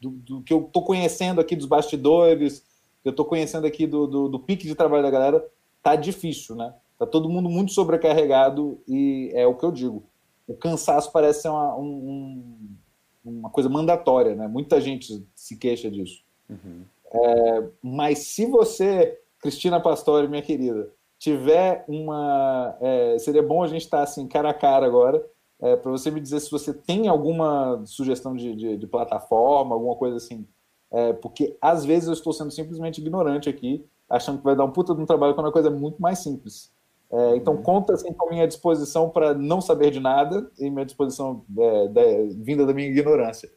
[0.02, 2.66] do, do que eu estou conhecendo aqui dos bastidores,
[3.04, 5.46] que eu estou conhecendo aqui do, do, do, pique de trabalho da galera,
[5.84, 6.74] tá difícil, né?
[6.98, 10.04] Tá todo mundo muito sobrecarregado e é o que eu digo.
[10.48, 12.76] O cansaço parece ser uma, um,
[13.24, 14.48] uma coisa mandatória, né?
[14.48, 16.24] Muita gente se queixa disso.
[16.50, 16.84] Uhum.
[17.14, 22.76] É, mas se você, Cristina Pastore, minha querida, tiver uma.
[22.82, 25.24] É, seria bom a gente estar tá, assim, cara a cara agora
[25.62, 29.96] é, para você me dizer se você tem alguma sugestão de, de, de plataforma, alguma
[29.96, 30.48] coisa assim.
[30.92, 34.72] É, porque às vezes eu estou sendo simplesmente ignorante aqui, achando que vai dar um
[34.72, 36.74] puta de um trabalho quando a coisa é muito mais simples.
[37.12, 37.62] É, então uhum.
[37.62, 42.28] conta assim, com a minha disposição para não saber de nada e minha disposição é,
[42.38, 43.50] vinda da minha ignorância,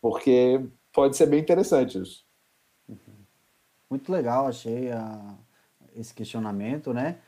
[0.00, 2.24] porque pode ser bem interessante isso.
[2.88, 2.96] Uhum.
[3.90, 5.36] Muito legal, achei a,
[5.94, 7.18] esse questionamento, né?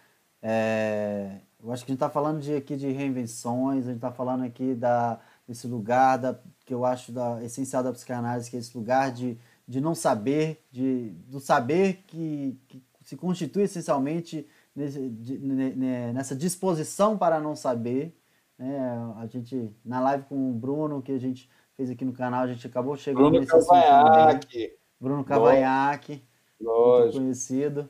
[0.43, 4.13] É, eu acho que a gente está falando de, aqui de reinvenções, a gente está
[4.13, 8.61] falando aqui da, desse lugar da, que eu acho da, essencial da psicanálise, que é
[8.61, 15.09] esse lugar de, de não saber, de, do saber que, que se constitui essencialmente nesse,
[15.09, 18.15] de, nessa disposição para não saber.
[18.59, 18.79] Né?
[19.17, 22.47] A gente, na live com o Bruno, que a gente fez aqui no canal, a
[22.47, 24.77] gente acabou chegando Bruno nesse Cavanhaque.
[25.01, 26.23] Bruno Cavanhaque,
[26.61, 27.89] muito conhecido.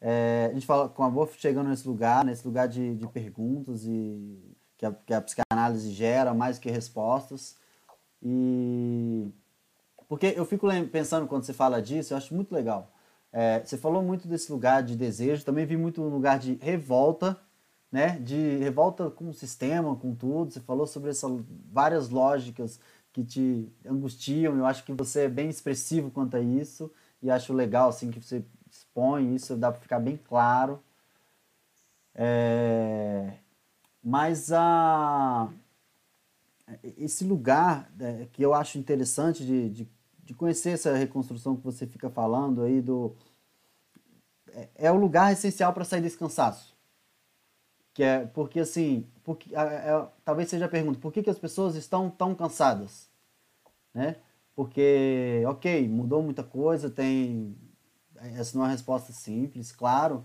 [0.00, 3.84] É, a gente fala com a Wolf chegando nesse lugar, nesse lugar de, de perguntas
[3.84, 7.56] e que a, que a psicanálise gera mais que respostas.
[8.22, 9.30] E
[10.08, 12.92] porque eu fico pensando quando você fala disso, eu acho muito legal.
[13.32, 17.38] É, você falou muito desse lugar de desejo, também vi muito um lugar de revolta,
[17.90, 18.18] né?
[18.18, 20.52] De revolta com o sistema, com tudo.
[20.52, 21.32] Você falou sobre essas
[21.70, 22.80] várias lógicas
[23.12, 24.56] que te angustiam.
[24.56, 26.90] Eu acho que você é bem expressivo quanto a isso
[27.22, 28.44] e acho legal assim que você
[28.96, 30.82] expõe, isso dá para ficar bem claro.
[32.14, 33.34] É,
[34.02, 35.50] mas a,
[36.96, 39.88] esse lugar é, que eu acho interessante de, de,
[40.24, 43.14] de, conhecer essa reconstrução que você fica falando aí do
[44.48, 46.74] é, é o lugar essencial para sair desse cansaço.
[47.92, 51.74] Que é porque assim porque é, talvez seja a pergunta por que, que as pessoas
[51.76, 53.10] estão tão cansadas?
[53.92, 54.16] Né?
[54.54, 57.56] Porque ok mudou muita coisa tem
[58.20, 60.24] essa não é uma resposta simples, claro,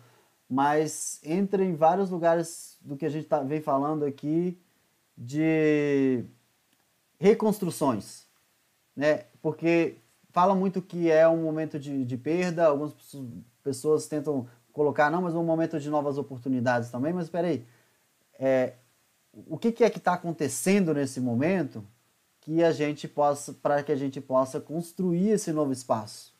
[0.49, 4.59] mas entra em vários lugares do que a gente tá, vem falando aqui
[5.17, 6.25] de
[7.19, 8.25] reconstruções,
[8.95, 9.25] né?
[9.41, 9.95] Porque
[10.31, 12.93] fala muito que é um momento de, de perda, algumas
[13.63, 17.65] pessoas tentam colocar, não, mas um momento de novas oportunidades também, mas espera aí,
[18.39, 18.73] é,
[19.47, 21.85] o que, que é que está acontecendo nesse momento
[22.39, 26.30] que a gente possa, para que a gente possa construir esse novo espaço?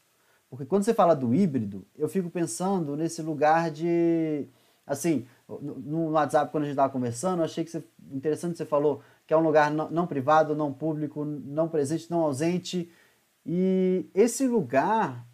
[0.52, 4.46] Porque quando você fala do híbrido, eu fico pensando nesse lugar de.
[4.86, 7.82] Assim, no WhatsApp, quando a gente estava conversando, eu achei que você,
[8.12, 12.20] interessante você falou que é um lugar não, não, privado, não público, não presente, não
[12.20, 12.92] ausente,
[13.46, 15.26] E esse lugar,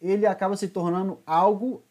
[0.00, 1.82] ele acaba se tornando algo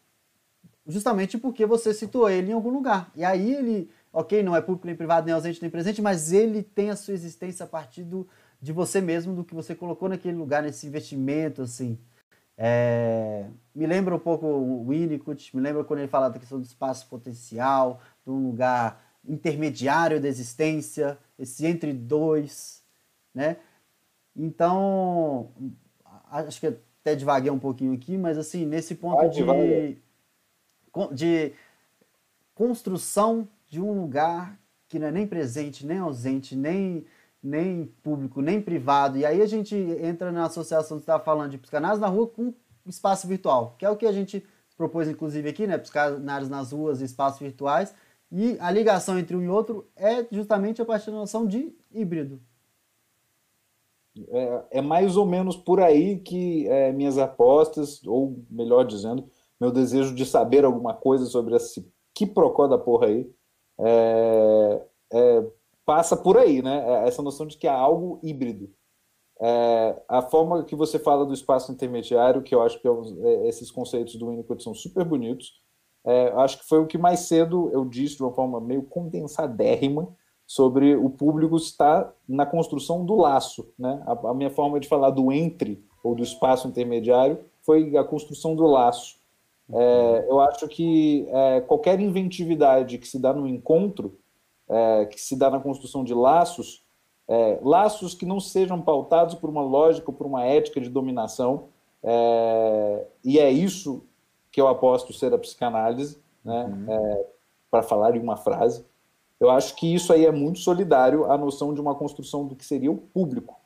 [0.86, 3.10] justamente porque você citou ele em algum lugar.
[3.14, 6.62] E aí ele, ok, não é público nem privado, nem ausente nem presente, mas ele
[6.62, 8.26] tem a sua existência a partir do,
[8.62, 11.98] de você mesmo, do que você colocou naquele lugar, nesse investimento, assim.
[12.64, 13.44] É,
[13.74, 17.08] me lembra um pouco o Winnicott, me lembra quando ele fala da questão do espaço
[17.08, 22.84] potencial, de um lugar intermediário da existência, esse entre dois,
[23.34, 23.56] né?
[24.36, 25.50] Então,
[26.30, 29.98] acho que até devaguei um pouquinho aqui, mas assim, nesse ponto de,
[31.12, 31.52] de
[32.54, 34.56] construção de um lugar
[34.86, 37.04] que não é nem presente, nem ausente, nem,
[37.42, 39.18] nem público, nem privado.
[39.18, 42.54] E aí a gente entra na associação que está falando de psicanálise na rua com
[42.86, 44.44] espaço virtual, que é o que a gente
[44.76, 45.78] propôs, inclusive, aqui, né?
[45.78, 47.94] Psicanálise nas ruas e espaços virtuais.
[48.30, 52.40] E a ligação entre um e outro é justamente a partir da noção de híbrido.
[54.28, 59.28] É, é mais ou menos por aí que é, minhas apostas, ou melhor dizendo,
[59.60, 63.30] meu desejo de saber alguma coisa sobre esse que procó da porra aí,
[63.78, 64.82] é,
[65.12, 65.44] é,
[65.84, 66.84] passa por aí, né?
[66.86, 68.70] É, essa noção de que há algo híbrido.
[69.40, 73.70] É, a forma que você fala do espaço intermediário, que eu acho que é esses
[73.70, 75.60] conceitos do Winnicott são super bonitos,
[76.36, 80.12] acho que foi o que mais cedo eu disse de uma forma meio condensadérrima,
[80.46, 83.72] sobre o público estar na construção do laço.
[83.78, 84.02] Né?
[84.06, 88.54] A, a, minha forma de falar do entre ou do espaço intermediário foi a construção
[88.54, 89.16] do laço.
[89.72, 94.18] É, eu acho que é, qualquer inventividade que se dá no encontro,
[94.72, 96.82] é, que se dá na construção de laços,
[97.28, 101.68] é, laços que não sejam pautados por uma lógica ou por uma ética de dominação,
[102.02, 104.02] é, e é isso
[104.50, 106.64] que eu aposto ser a psicanálise, né?
[106.64, 106.92] Uhum.
[106.92, 107.26] É,
[107.70, 108.84] para falar em uma frase,
[109.40, 112.64] eu acho que isso aí é muito solidário à noção de uma construção do que
[112.64, 113.56] seria o público.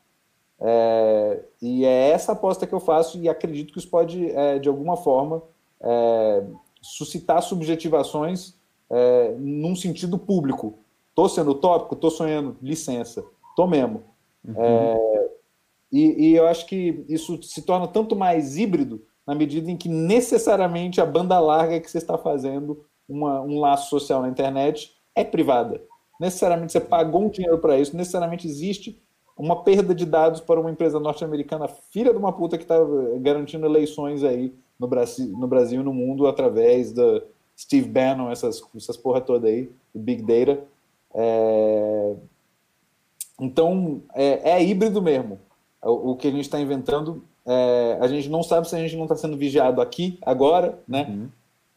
[0.60, 4.68] É, e é essa aposta que eu faço e acredito que isso pode, é, de
[4.68, 5.42] alguma forma,
[5.80, 6.44] é,
[6.80, 8.54] suscitar subjetivações
[8.88, 10.78] é, num sentido público.
[11.16, 11.94] Estou sendo utópico?
[11.94, 13.24] Estou sonhando, licença.
[13.48, 14.02] Estou mesmo.
[14.44, 14.54] Uhum.
[14.58, 15.30] É,
[15.90, 19.88] e, e eu acho que isso se torna tanto mais híbrido na medida em que
[19.88, 25.24] necessariamente a banda larga que você está fazendo uma, um laço social na internet é
[25.24, 25.82] privada.
[26.20, 29.02] Necessariamente você pagou um dinheiro para isso, necessariamente existe
[29.38, 32.76] uma perda de dados para uma empresa norte-americana, filha de uma puta que está
[33.20, 37.22] garantindo eleições aí no Brasil, no Brasil e no mundo através da
[37.58, 40.62] Steve Bannon, essas, essas porra toda aí, do Big Data.
[41.16, 42.14] É...
[43.40, 45.40] Então, é, é, híbrido mesmo.
[45.82, 48.96] O, o que a gente está inventando, é, a gente não sabe se a gente
[48.96, 51.06] não está sendo vigiado aqui, agora, né?
[51.08, 51.28] Uhum.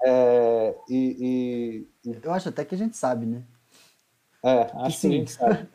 [0.01, 3.43] É, e, e, Eu acho até que a gente sabe, né?
[4.43, 5.67] É, acho que, que a gente sabe.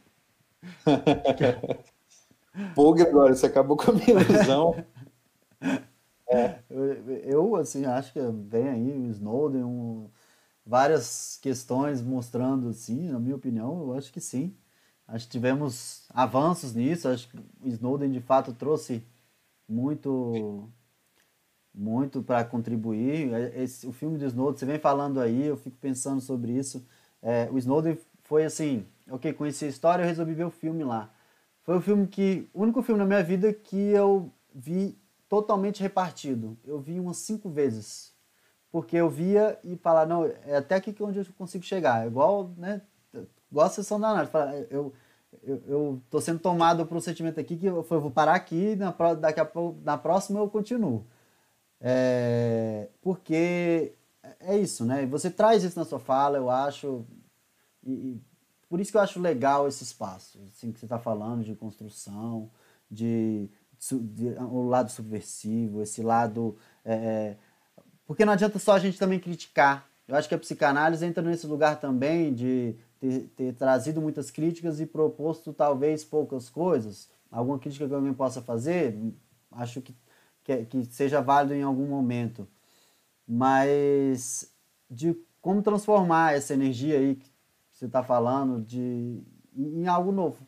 [2.75, 4.85] Pô, Gregório, você acabou com a minha ilusão.
[6.29, 6.59] É.
[7.25, 10.09] Eu, assim, acho que vem aí o Snowden, um,
[10.67, 14.55] várias questões mostrando, assim, na minha opinião, eu acho que sim.
[15.07, 19.03] Acho que tivemos avanços nisso, acho que Snowden, de fato, trouxe
[19.69, 20.71] muito
[21.75, 23.33] muito para contribuir.
[23.35, 26.87] É, esse, o filme do Snowden, você vem falando aí, eu fico pensando sobre isso.
[27.21, 31.13] É, o Snowden foi assim, ok, conheci a história, eu resolvi ver o filme lá.
[31.63, 34.97] Foi o filme que, o único filme na minha vida que eu vi
[35.29, 36.57] totalmente repartido.
[36.65, 38.14] Eu vi umas cinco vezes.
[38.75, 42.03] Porque eu via e falava, não, é até aqui que é onde eu consigo chegar.
[42.03, 42.83] É igual, né,
[43.49, 44.33] igual a sessão da análise.
[44.69, 44.93] Eu,
[45.45, 48.91] eu, eu tô sendo tomado por um sentimento aqui que eu, vou parar aqui, na,
[49.15, 49.49] daqui a
[49.81, 51.07] na próxima eu continuo.
[51.81, 53.95] É, porque
[54.41, 55.07] é isso, né?
[55.07, 57.07] Você traz isso na sua fala, eu acho.
[57.81, 58.21] E, e
[58.69, 62.51] por isso que eu acho legal esse espaço, assim, que você está falando de construção,
[62.91, 63.49] de,
[63.79, 66.57] de, de, o lado subversivo, esse lado.
[66.85, 67.39] É, é,
[68.07, 69.89] porque não adianta só a gente também criticar.
[70.07, 74.81] Eu acho que a psicanálise entra nesse lugar também de ter, ter trazido muitas críticas
[74.81, 77.09] e proposto talvez poucas coisas.
[77.31, 78.97] Alguma crítica que alguém possa fazer,
[79.51, 79.95] acho que
[80.45, 82.47] que, que seja válido em algum momento,
[83.27, 84.53] mas
[84.89, 87.31] de como transformar essa energia aí que
[87.73, 89.23] você está falando de,
[89.57, 90.47] em algo novo.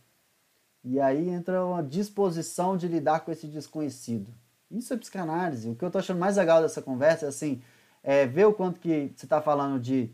[0.84, 4.32] E aí entra uma disposição de lidar com esse desconhecido.
[4.70, 5.70] Isso é psicanálise.
[5.70, 7.62] O que eu estou achando mais legal dessa conversa é assim,
[8.02, 10.10] é ver o quanto que você está falando de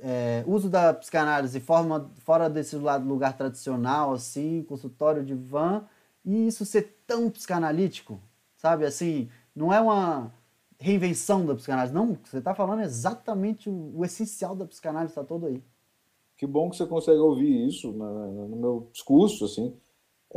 [0.00, 5.84] é, uso da psicanálise forma, fora desse lugar tradicional, assim, consultório de van,
[6.24, 8.20] e isso ser tão psicanalítico
[8.66, 8.84] sabe?
[8.84, 10.32] Assim, não é uma
[10.78, 12.18] reinvenção da psicanálise, não.
[12.24, 15.62] Você está falando exatamente o, o, essencial da psicanálise, está todo aí.
[16.36, 19.74] Que bom que você consegue ouvir isso no meu discurso, assim.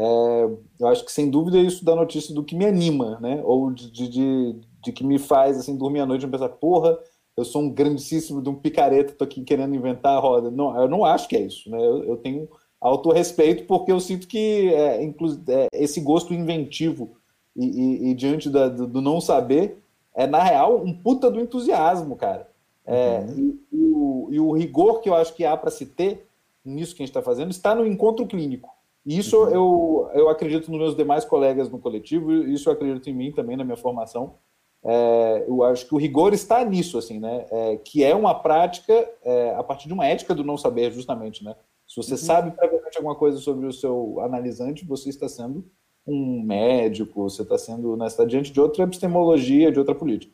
[0.01, 3.41] É, eu acho que sem dúvida isso da notícia do que me anima, né?
[3.43, 6.97] Ou de, de, de, que me faz assim dormir à noite e pensar, porra,
[7.35, 10.49] eu sou um grandíssimo de um picareta, tô aqui querendo inventar a roda.
[10.49, 11.77] Não, eu não acho que é isso, né?
[11.77, 12.47] Eu, eu tenho
[12.79, 17.17] autorrespeito porque eu sinto que é, é, esse gosto inventivo
[17.53, 19.83] e, e, e diante da, do, do, não saber
[20.15, 22.49] é na real um puta do entusiasmo, cara.
[22.85, 23.37] É, uhum.
[23.37, 26.25] e, e, o, e o rigor que eu acho que há para se ter
[26.63, 28.78] nisso que a gente está fazendo está no encontro clínico.
[29.05, 29.49] E isso uhum.
[29.49, 33.57] eu, eu acredito nos meus demais colegas no coletivo, isso eu acredito em mim também,
[33.57, 34.35] na minha formação.
[34.83, 37.45] É, eu acho que o rigor está nisso, assim, né?
[37.49, 38.93] É, que é uma prática
[39.23, 41.55] é, a partir de uma ética do não saber, justamente, né?
[41.87, 42.17] Se você uhum.
[42.17, 45.65] sabe previamente alguma coisa sobre o seu analisante, você está sendo
[46.05, 50.33] um médico, você está sendo, né, está diante de outra epistemologia, de outra política.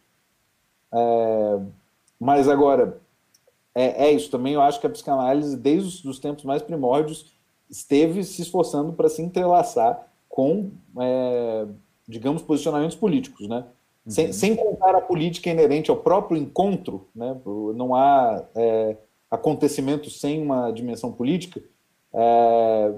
[0.93, 1.59] É,
[2.19, 3.01] mas agora,
[3.73, 4.53] é, é, isso também.
[4.53, 7.34] Eu acho que a psicanálise, desde os tempos mais primórdios,
[7.69, 11.65] esteve se esforçando para se entrelaçar com, é,
[12.07, 13.65] digamos, posicionamentos políticos, né?
[14.05, 14.11] Uhum.
[14.11, 17.35] Sem, sem, contar a política inerente ao próprio encontro, né?
[17.75, 18.97] Não há é,
[19.31, 21.61] acontecimento sem uma dimensão política.
[22.13, 22.93] É,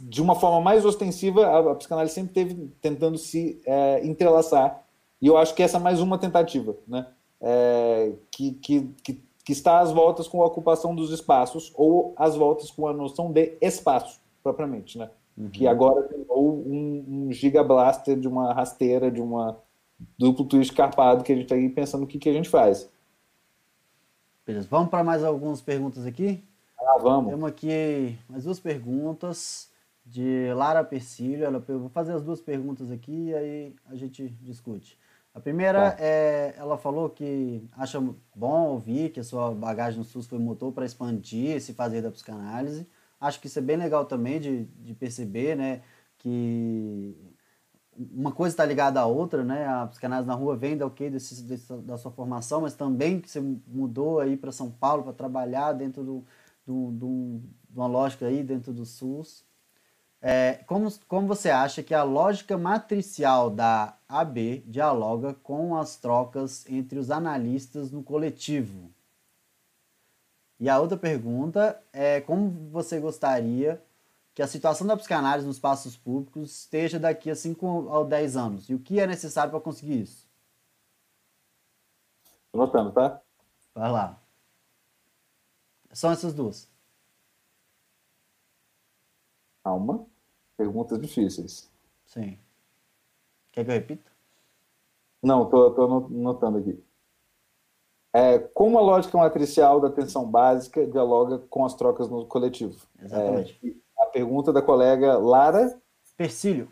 [0.00, 4.82] de uma forma mais ostensiva, a, a psicanálise sempre teve tentando se é, entrelaçar.
[5.22, 7.06] E eu acho que essa é mais uma tentativa, né?
[7.40, 12.34] É, que, que, que que está às voltas com a ocupação dos espaços ou às
[12.34, 15.10] voltas com a noção de espaço, propriamente, né?
[15.36, 15.50] Uhum.
[15.50, 19.58] Que agora tem ou um, um gigablaster de uma rasteira, de uma
[20.18, 22.88] duplo twist carpado, que a gente está aí pensando o que, que a gente faz.
[24.46, 26.42] Beleza, vamos para mais algumas perguntas aqui?
[26.78, 27.30] Ah, vamos.
[27.30, 29.70] Temos aqui mais duas perguntas
[30.04, 31.44] de Lara Persílio.
[31.44, 34.98] Ela, eu vou fazer as duas perguntas aqui e aí a gente discute.
[35.34, 38.00] A primeira é, ela falou que acha
[38.34, 42.10] bom ouvir que a sua bagagem no SUS foi motor para expandir esse fazer da
[42.10, 42.88] psicanálise.
[43.20, 45.82] Acho que isso é bem legal também de, de perceber, né,
[46.18, 47.16] que
[48.12, 49.66] uma coisa está ligada à outra, né?
[49.66, 53.30] A psicanálise na rua vem da ok desse, desse, da sua formação, mas também que
[53.30, 56.24] você mudou aí para São Paulo para trabalhar dentro do,
[56.66, 59.44] do, do, de uma lógica aí dentro do SUS.
[60.26, 66.64] É, como, como você acha que a lógica matricial da AB dialoga com as trocas
[66.66, 68.90] entre os analistas no coletivo?
[70.58, 73.84] E a outra pergunta é como você gostaria
[74.34, 78.70] que a situação da psicanálise nos espaços públicos esteja daqui a 5 ou 10 anos?
[78.70, 80.26] E o que é necessário para conseguir isso?
[82.46, 83.20] Estou notando, tá?
[83.74, 84.18] Vai lá.
[85.92, 86.66] São essas duas.
[89.62, 90.13] Calma.
[90.56, 91.70] Perguntas difíceis.
[92.06, 92.38] Sim.
[93.52, 94.10] Quer que eu repita?
[95.22, 96.82] Não, estou notando aqui.
[98.12, 102.76] É, como a lógica matricial da atenção básica dialoga com as trocas no coletivo?
[103.02, 103.58] Exatamente.
[103.64, 105.80] É, a pergunta da colega Lara
[106.16, 106.68] Persílio.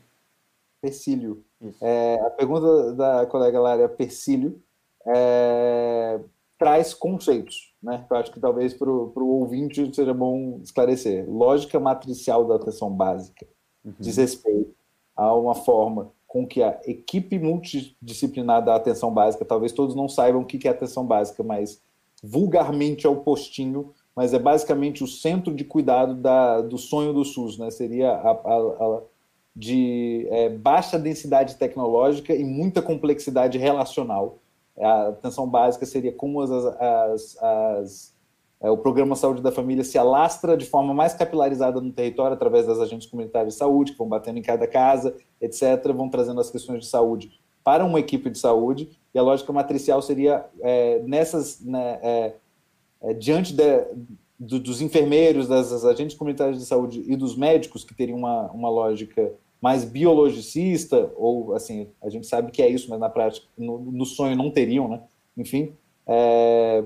[0.80, 1.44] Persílio.
[1.80, 4.62] É, a pergunta da colega Lara Persílio
[5.06, 6.20] é,
[6.58, 8.06] traz conceitos, né?
[8.08, 11.28] Eu acho que talvez para o ouvinte seja bom esclarecer.
[11.28, 13.46] Lógica matricial da atenção básica
[13.84, 13.92] uhum.
[13.98, 14.74] diz respeito
[15.16, 20.42] a uma forma com que a equipe multidisciplinar da atenção básica, talvez todos não saibam
[20.42, 21.80] o que é atenção básica, mas
[22.22, 27.24] vulgarmente é o postinho, mas é basicamente o centro de cuidado da, do sonho do
[27.24, 27.70] SUS, né?
[27.70, 29.02] Seria a, a, a
[29.54, 34.38] de é, baixa densidade tecnológica e muita complexidade relacional.
[34.78, 38.11] A atenção básica seria como as, as, as
[38.70, 42.78] o Programa Saúde da Família se alastra de forma mais capilarizada no território através das
[42.78, 46.80] agentes comunitárias de saúde, que vão batendo em cada casa, etc., vão trazendo as questões
[46.80, 47.32] de saúde
[47.64, 52.34] para uma equipe de saúde, e a lógica matricial seria é, nessas, né, é,
[53.02, 53.86] é diante de,
[54.38, 58.50] do, dos enfermeiros, das, das, agentes comunitárias de saúde e dos médicos, que teriam uma,
[58.50, 63.46] uma lógica mais biologicista, ou assim, a gente sabe que é isso, mas na prática,
[63.56, 65.00] no, no sonho não teriam, né?
[65.36, 65.72] Enfim,
[66.06, 66.82] é,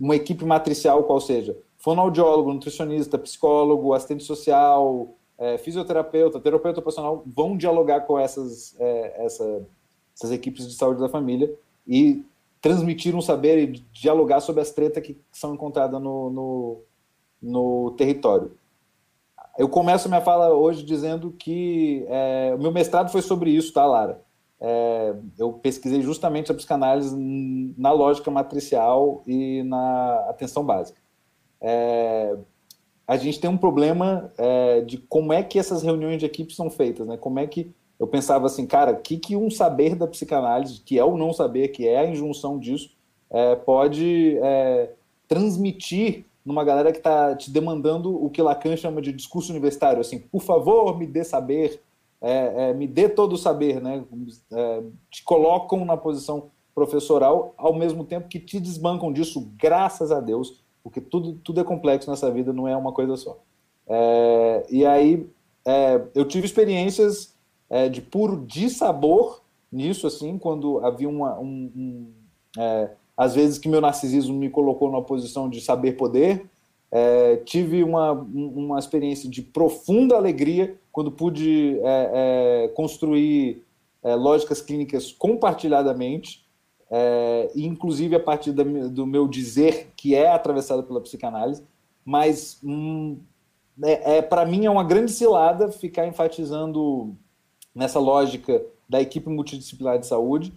[0.00, 7.56] uma equipe matricial, qual seja fonoaudiólogo, nutricionista, psicólogo, assistente social, é, fisioterapeuta, terapeuta profissional, vão
[7.56, 9.66] dialogar com essas, é, essa,
[10.14, 11.52] essas equipes de saúde da família
[11.88, 12.22] e
[12.60, 16.82] transmitir um saber e dialogar sobre as tretas que são encontradas no, no,
[17.42, 18.52] no território.
[19.58, 23.86] Eu começo minha fala hoje dizendo que é, o meu mestrado foi sobre isso, tá,
[23.86, 24.22] Lara?
[24.60, 27.16] É, eu pesquisei justamente a psicanálise
[27.78, 31.00] na lógica matricial e na atenção básica.
[31.60, 32.36] É,
[33.06, 36.70] a gente tem um problema é, de como é que essas reuniões de equipe são
[36.70, 37.16] feitas, né?
[37.16, 40.98] Como é que eu pensava assim, cara, o que, que um saber da psicanálise, que
[40.98, 42.90] é o não saber, que é a injunção disso,
[43.30, 44.90] é, pode é,
[45.28, 50.18] transmitir numa galera que está te demandando o que Lacan chama de discurso universitário, assim,
[50.18, 51.82] por favor, me dê saber,
[52.20, 54.04] é, é, me dê todo o saber, né?
[54.52, 60.20] É, te colocam na posição professoral, ao mesmo tempo que te desbancam disso, graças a
[60.20, 63.38] Deus, porque tudo, tudo é complexo nessa vida, não é uma coisa só.
[63.86, 65.28] É, e aí
[65.66, 67.34] é, eu tive experiências
[67.68, 69.40] é, de puro dissabor
[69.70, 72.12] nisso, assim, quando havia uma, um, um
[73.16, 76.48] às vezes que meu narcisismo me colocou numa posição de saber poder.
[76.92, 83.62] É, tive uma, uma experiência de profunda alegria quando pude é, é, construir
[84.02, 86.44] é, lógicas clínicas compartilhadamente,
[86.90, 91.62] é, inclusive a partir da, do meu dizer que é atravessado pela psicanálise,
[92.04, 93.18] mas hum,
[93.84, 97.14] é, é para mim é uma grande cilada ficar enfatizando
[97.72, 100.52] nessa lógica da equipe multidisciplinar de saúde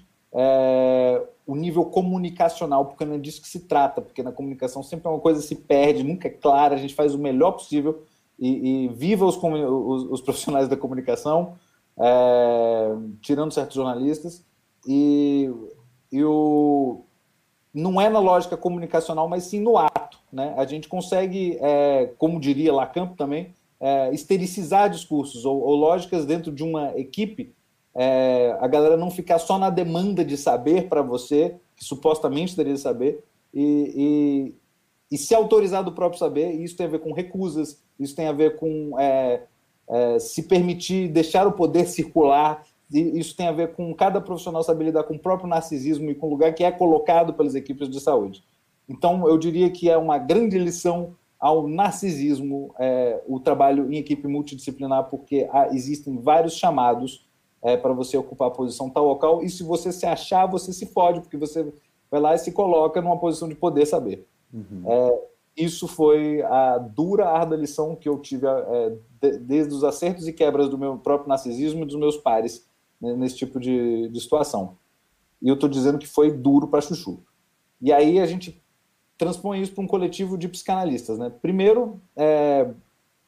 [1.73, 5.19] nível comunicacional, porque não é disso que se trata, porque na comunicação sempre é uma
[5.19, 8.03] coisa que se perde, nunca é clara, a gente faz o melhor possível
[8.37, 11.55] e, e viva os, os, os, profissionais da comunicação,
[11.97, 14.45] é, tirando certos jornalistas,
[14.87, 15.49] e,
[16.11, 17.01] e o,
[17.73, 20.19] não é na lógica comunicacional, mas sim no ato.
[20.31, 20.53] Né?
[20.57, 26.51] A gente consegue, é, como diria Lacan também, é, estericizar discursos ou, ou lógicas dentro
[26.51, 27.53] de uma equipe
[27.95, 32.77] é, a galera não ficar só na demanda de saber para você, que supostamente deveria
[32.77, 33.23] saber,
[33.53, 34.53] e,
[35.11, 38.15] e, e, se autorizar do próprio saber, e isso tem a ver com recusas, isso
[38.15, 39.43] tem a ver com é,
[39.87, 44.85] é, se permitir deixar o poder circular, isso tem a ver com cada profissional saber
[44.85, 47.99] lidar com o próprio narcisismo e com o lugar que é colocado pelas equipes de
[47.99, 48.43] saúde.
[48.87, 54.27] Então, eu diria que é uma grande lição ao narcisismo é, o trabalho em equipe
[54.27, 57.25] multidisciplinar, porque há, existem vários chamados
[57.63, 60.85] é, para você ocupar a posição tal local, e se você se achar, você se
[60.85, 61.71] fode, porque você
[62.11, 64.27] vai lá e se coloca numa posição de poder saber.
[64.53, 64.83] Uhum.
[64.85, 65.21] É,
[65.55, 70.33] isso foi a dura, árdua lição que eu tive é, de, desde os acertos e
[70.33, 72.67] quebras do meu próprio narcisismo e dos meus pares
[72.99, 74.75] né, nesse tipo de, de situação.
[75.41, 77.19] E eu estou dizendo que foi duro para Chuchu.
[77.81, 78.61] E aí a gente
[79.17, 81.19] transpõe isso para um coletivo de psicanalistas.
[81.19, 81.31] Né?
[81.41, 82.69] Primeiro, é,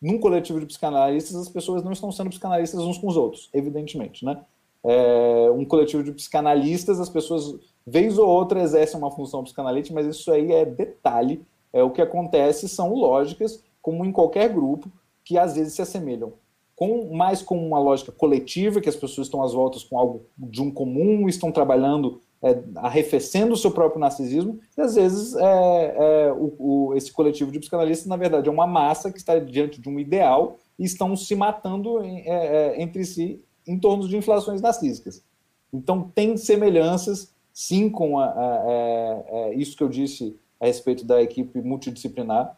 [0.01, 4.23] num coletivo de psicanalistas, as pessoas não estão sendo psicanalistas uns com os outros, evidentemente,
[4.25, 4.41] né?
[4.83, 10.05] É, um coletivo de psicanalistas, as pessoas, vez ou outra, exercem uma função psicanalítica, mas
[10.05, 11.43] isso aí é detalhe.
[11.73, 14.91] É, o que acontece são lógicas, como em qualquer grupo,
[15.23, 16.33] que às vezes se assemelham.
[16.75, 20.61] Com, mais com uma lógica coletiva, que as pessoas estão às voltas com algo de
[20.61, 26.31] um comum, estão trabalhando é, arrefecendo o seu próprio narcisismo, e às vezes é, é,
[26.31, 29.89] o, o, esse coletivo de psicanalistas, na verdade, é uma massa que está diante de
[29.89, 34.61] um ideal e estão se matando em, é, é, entre si em torno de inflações
[34.61, 35.23] narcísicas.
[35.73, 41.03] Então, tem semelhanças, sim, com a, a, a, é, isso que eu disse a respeito
[41.03, 42.57] da equipe multidisciplinar,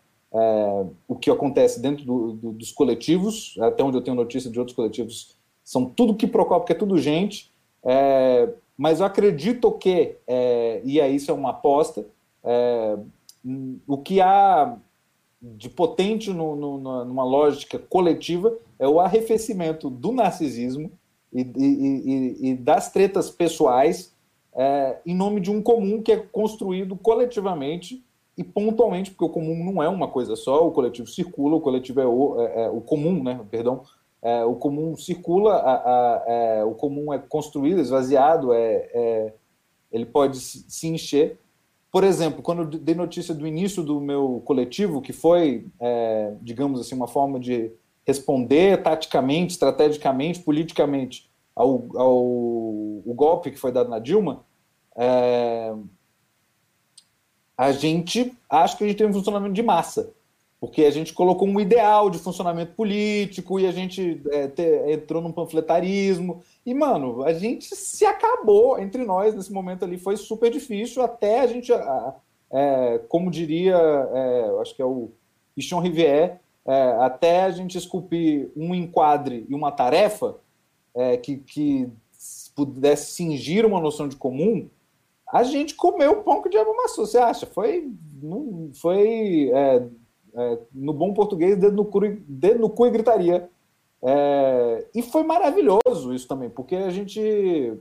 [1.07, 4.75] o que acontece dentro do, do, dos coletivos, até onde eu tenho notícia de outros
[4.75, 7.51] coletivos, são tudo que procura, porque é tudo gente,
[7.83, 12.05] é, mas eu acredito que, é, e aí isso é uma aposta,
[12.43, 12.97] é,
[13.87, 14.77] o que há
[15.41, 20.91] de potente no, no, numa lógica coletiva é o arrefecimento do narcisismo
[21.31, 24.15] e, e, e, e das tretas pessoais
[24.55, 28.03] é, em nome de um comum que é construído coletivamente
[28.35, 32.01] e pontualmente, porque o comum não é uma coisa só, o coletivo circula, o coletivo
[32.01, 33.83] é o, é, é o comum, né, perdão,
[34.21, 39.33] é, o comum circula, a, a, é, o comum é construído, esvaziado, é, é
[39.91, 41.39] ele pode se encher.
[41.91, 46.81] Por exemplo, quando eu dei notícia do início do meu coletivo, que foi, é, digamos
[46.81, 47.71] assim, uma forma de
[48.05, 54.45] responder taticamente, estrategicamente, politicamente ao, ao o golpe que foi dado na Dilma,
[54.95, 55.73] é,
[57.57, 60.13] a gente acha que a gente tem um funcionamento de massa
[60.59, 65.21] porque a gente colocou um ideal de funcionamento político e a gente é, te, entrou
[65.21, 66.41] num panfletarismo.
[66.65, 69.97] E, mano, a gente se acabou entre nós nesse momento ali.
[69.97, 71.71] Foi super difícil até a gente,
[72.51, 75.11] é, como diria, é, acho que é o
[75.55, 80.37] Pichon Rivière, é, até a gente esculpir um enquadre e uma tarefa
[80.95, 81.87] é, que, que
[82.55, 84.67] pudesse cingir uma noção de comum,
[85.31, 87.05] a gente comeu pão que o diabo amassou.
[87.05, 87.45] Você acha?
[87.45, 89.87] Foi, não, foi é,
[90.37, 93.49] é, no bom português, dedo no, cu, dedo no cu e gritaria.
[94.03, 97.19] É, e foi maravilhoso isso também, porque a gente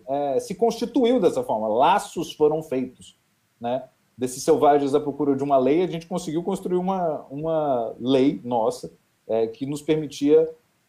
[0.09, 3.19] é, se constituiu dessa forma, laços foram feitos,
[3.61, 3.85] né?
[4.17, 8.91] Desses selvagens à procura de uma lei, a gente conseguiu construir uma, uma lei nossa
[9.29, 10.49] é, que nos permitia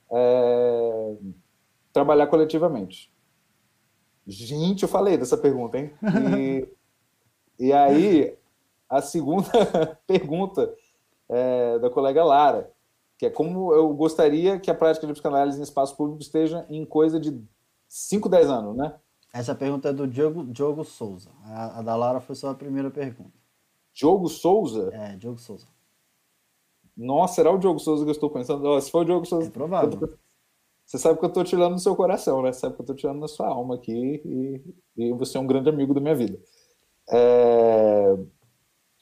[0.10, 1.14] é,
[1.92, 3.12] trabalhar coletivamente.
[4.26, 5.92] Gente, eu falei dessa pergunta, hein?
[7.60, 8.34] E, e aí,
[8.88, 9.50] a segunda
[10.08, 10.74] pergunta
[11.30, 12.72] é, da colega Lara,
[13.18, 16.86] que é como eu gostaria que a prática de psicanálise em espaço público esteja em
[16.86, 17.42] coisa de
[17.88, 18.96] 5, 10 anos, né?
[19.34, 21.32] Essa pergunta é do Diogo, Diogo Souza.
[21.44, 23.38] A, a da Lara foi só a primeira pergunta.
[23.94, 24.90] Diogo Souza?
[24.94, 25.68] É, Diogo Souza.
[26.96, 28.66] Nossa, será o Diogo Souza que eu estou pensando?
[28.66, 29.48] Oh, se for o Diogo Souza.
[29.48, 30.18] É provável.
[30.86, 32.54] Você sabe que eu estou tirando no seu coração, né?
[32.54, 34.64] Você sabe que eu estou tirando na sua alma aqui e,
[34.96, 36.40] e, você é um grande amigo da minha vida.
[37.10, 38.16] É...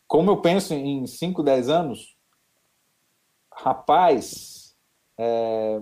[0.08, 2.15] Como eu penso em 5, 10 anos,
[3.56, 4.76] rapaz,
[5.18, 5.82] é...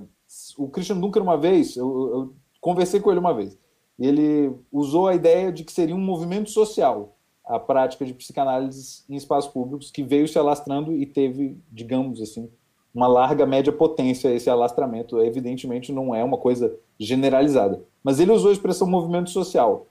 [0.58, 3.58] o Christian Dunker uma vez, eu, eu conversei com ele uma vez,
[4.00, 9.16] ele usou a ideia de que seria um movimento social a prática de psicanálise em
[9.16, 12.50] espaços públicos que veio se alastrando e teve, digamos assim,
[12.94, 15.20] uma larga média potência esse alastramento.
[15.20, 17.84] Evidentemente não é uma coisa generalizada.
[18.04, 19.88] Mas ele usou a expressão movimento social.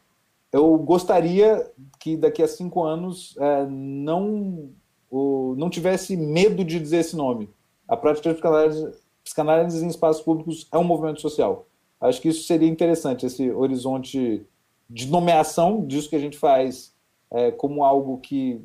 [0.50, 4.70] Eu gostaria que daqui a cinco anos é, não,
[5.10, 7.50] não tivesse medo de dizer esse nome.
[7.88, 8.92] A prática de psicanálise,
[9.24, 11.66] psicanálise em espaços públicos é um movimento social.
[12.00, 14.44] Acho que isso seria interessante, esse horizonte
[14.88, 16.94] de nomeação disso que a gente faz
[17.30, 18.60] é, como algo que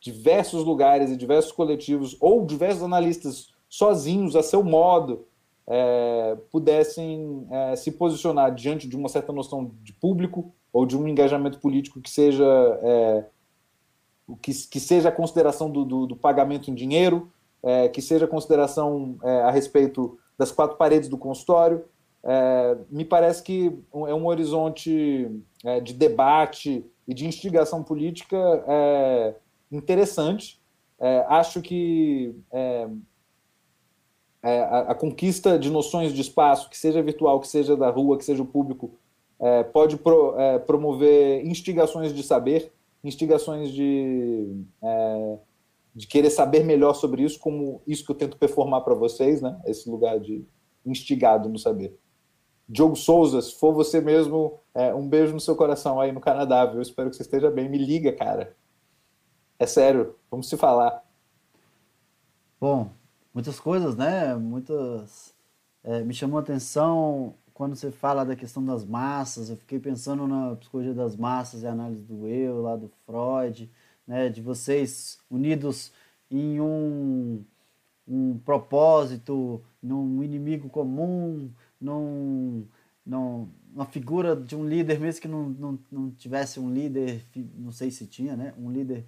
[0.00, 5.26] diversos lugares e diversos coletivos ou diversos analistas sozinhos, a seu modo,
[5.66, 11.06] é, pudessem é, se posicionar diante de uma certa noção de público ou de um
[11.06, 12.44] engajamento político que seja
[12.82, 13.24] é,
[14.40, 17.30] que, que seja a consideração do, do, do pagamento em dinheiro,
[17.62, 21.84] é, que seja consideração é, a respeito das quatro paredes do consultório.
[22.24, 25.30] É, me parece que é um horizonte
[25.84, 28.36] de debate e de instigação política
[29.70, 30.60] interessante.
[31.28, 32.34] acho que
[34.42, 38.18] é, a, a, conquista de noções de espaço, que seja virtual, que seja da rua,
[38.18, 38.98] que seja o público,
[39.38, 42.72] é, pode pro, é, promover instigações de saber,
[43.04, 45.38] instigações de, é,
[45.94, 49.60] de querer saber melhor sobre isso, como isso que eu tento performar para vocês, né?
[49.66, 50.46] esse lugar de
[50.84, 51.98] instigado no saber.
[52.68, 56.64] Diogo Souza, se for você mesmo, é, um beijo no seu coração aí no Canadá,
[56.64, 56.80] viu?
[56.80, 57.68] Espero que você esteja bem.
[57.68, 58.56] Me liga, cara.
[59.58, 61.04] É sério, vamos se falar.
[62.58, 62.90] Bom,
[63.34, 64.34] muitas coisas, né?
[64.34, 65.34] Muitas.
[65.84, 69.50] É, me chamou a atenção quando você fala da questão das massas.
[69.50, 73.70] Eu fiquei pensando na psicologia das massas e análise do eu, lá do Freud,
[74.12, 74.28] né?
[74.28, 75.92] De vocês unidos
[76.30, 77.42] em um,
[78.06, 82.66] um propósito, num inimigo comum, num,
[83.04, 87.24] num, uma figura de um líder, mesmo que não, não, não tivesse um líder,
[87.56, 88.52] não sei se tinha, né?
[88.58, 89.06] Um líder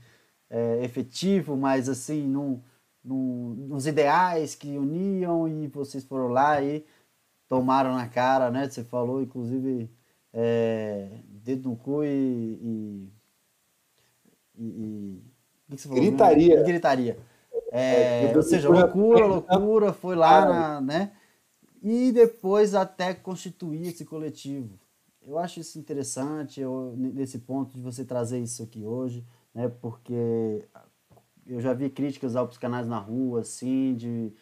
[0.48, 2.62] é, efetivo, mas assim, num
[3.04, 6.84] no, nos ideais que uniam e vocês foram lá e
[7.48, 8.68] tomaram na cara, né?
[8.68, 9.90] Você falou, inclusive,
[10.32, 12.08] é, dedo no cu e.
[12.08, 13.13] e,
[14.58, 15.22] e,
[15.70, 16.60] e que gritaria.
[16.60, 17.18] E gritaria.
[17.70, 21.12] É, é, ou seja, loucura, loucura, foi lá, na, né?
[21.82, 24.78] E depois até constituir esse coletivo.
[25.26, 29.24] Eu acho isso interessante, eu, nesse ponto de você trazer isso aqui hoje,
[29.54, 29.68] né?
[29.80, 30.64] Porque
[31.46, 34.32] eu já vi críticas aos canais na rua, assim, de...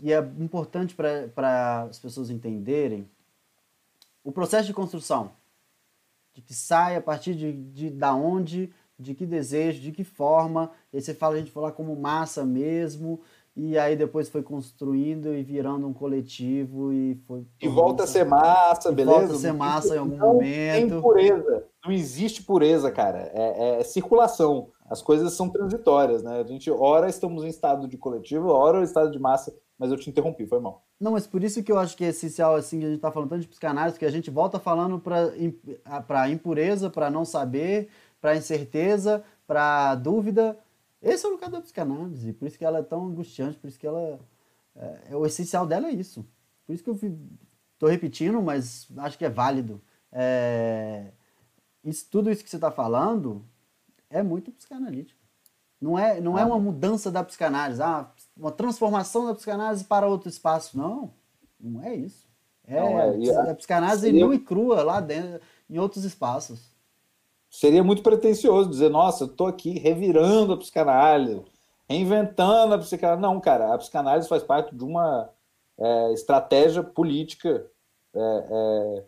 [0.00, 3.08] E é importante para as pessoas entenderem
[4.24, 5.32] o processo de construção.
[6.32, 10.70] De que sai a partir de, de da onde, de que desejo, de que forma.
[10.92, 13.20] E aí você fala, a gente falar como massa mesmo,
[13.54, 17.44] e aí depois foi construindo e virando um coletivo e foi.
[17.60, 19.18] E volta a ser massa, beleza?
[19.18, 20.88] Volta a ser massa em algum não momento.
[20.88, 21.64] Tem pureza.
[21.84, 23.30] Não existe pureza, cara.
[23.34, 26.38] É, é circulação as coisas são transitórias, né?
[26.38, 29.96] A gente, ora estamos em estado de coletivo, ora em estado de massa, mas eu
[29.96, 30.84] te interrompi, foi mal.
[31.00, 33.30] Não, mas por isso que eu acho que é essencial, assim, a gente tá falando
[33.30, 37.88] tanto de psicanálise, que a gente volta falando para impureza, para não saber,
[38.22, 40.56] para incerteza, para dúvida.
[41.02, 43.78] Esse é o lugar da psicanálise, por isso que ela é tão angustiante, por isso
[43.78, 44.20] que ela.
[44.76, 46.24] É, é o essencial dela é isso.
[46.64, 46.94] Por isso que eu
[47.74, 49.82] estou repetindo, mas acho que é válido.
[50.12, 51.08] É,
[51.84, 53.44] isso, tudo isso que você está falando
[54.08, 55.20] é muito psicanalítico.
[55.80, 56.44] Não é, não é ah.
[56.44, 60.78] é uma mudança da psicanálise, ah, uma transformação da psicanálise para outro espaço.
[60.78, 61.12] Não,
[61.58, 62.24] não é isso.
[62.64, 64.24] É, não, é, é psicanálise seria...
[64.24, 66.71] nua e crua lá dentro, em outros espaços.
[67.52, 71.42] Seria muito pretencioso dizer, nossa, eu estou aqui revirando a psicanálise,
[71.88, 73.22] reinventando a psicanálise.
[73.22, 75.28] Não, cara, a psicanálise faz parte de uma
[75.78, 77.66] é, estratégia política
[78.14, 79.04] é, é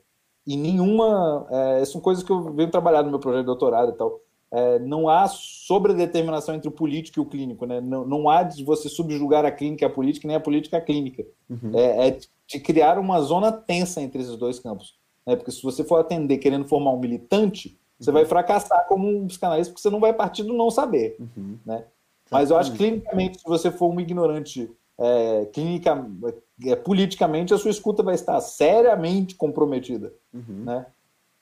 [0.47, 1.47] e nenhuma.
[1.51, 4.21] É, são coisas que eu venho trabalhar no meu projeto de doutorado e tal
[4.55, 7.81] é, não há sobredeterminação entre o político e o clínico, né?
[7.81, 11.25] não, não há de você subjugar a clínica a política, nem a política a clínica.
[11.51, 11.73] Uhum.
[11.75, 14.95] É, é, de criar uma zona tensa entre esses dois campos.
[15.27, 15.35] Né?
[15.35, 18.15] Porque se você for atender querendo formar um militante, você uhum.
[18.15, 21.17] vai fracassar como um psicanalista, porque você não vai partir do não saber.
[21.19, 21.59] Uhum.
[21.65, 21.85] Né?
[22.31, 26.07] Mas eu acho que clinicamente, se você for um ignorante é, clínica,
[26.65, 30.13] é, politicamente, a sua escuta vai estar seriamente comprometida.
[30.33, 30.65] Uhum.
[30.65, 30.87] Né?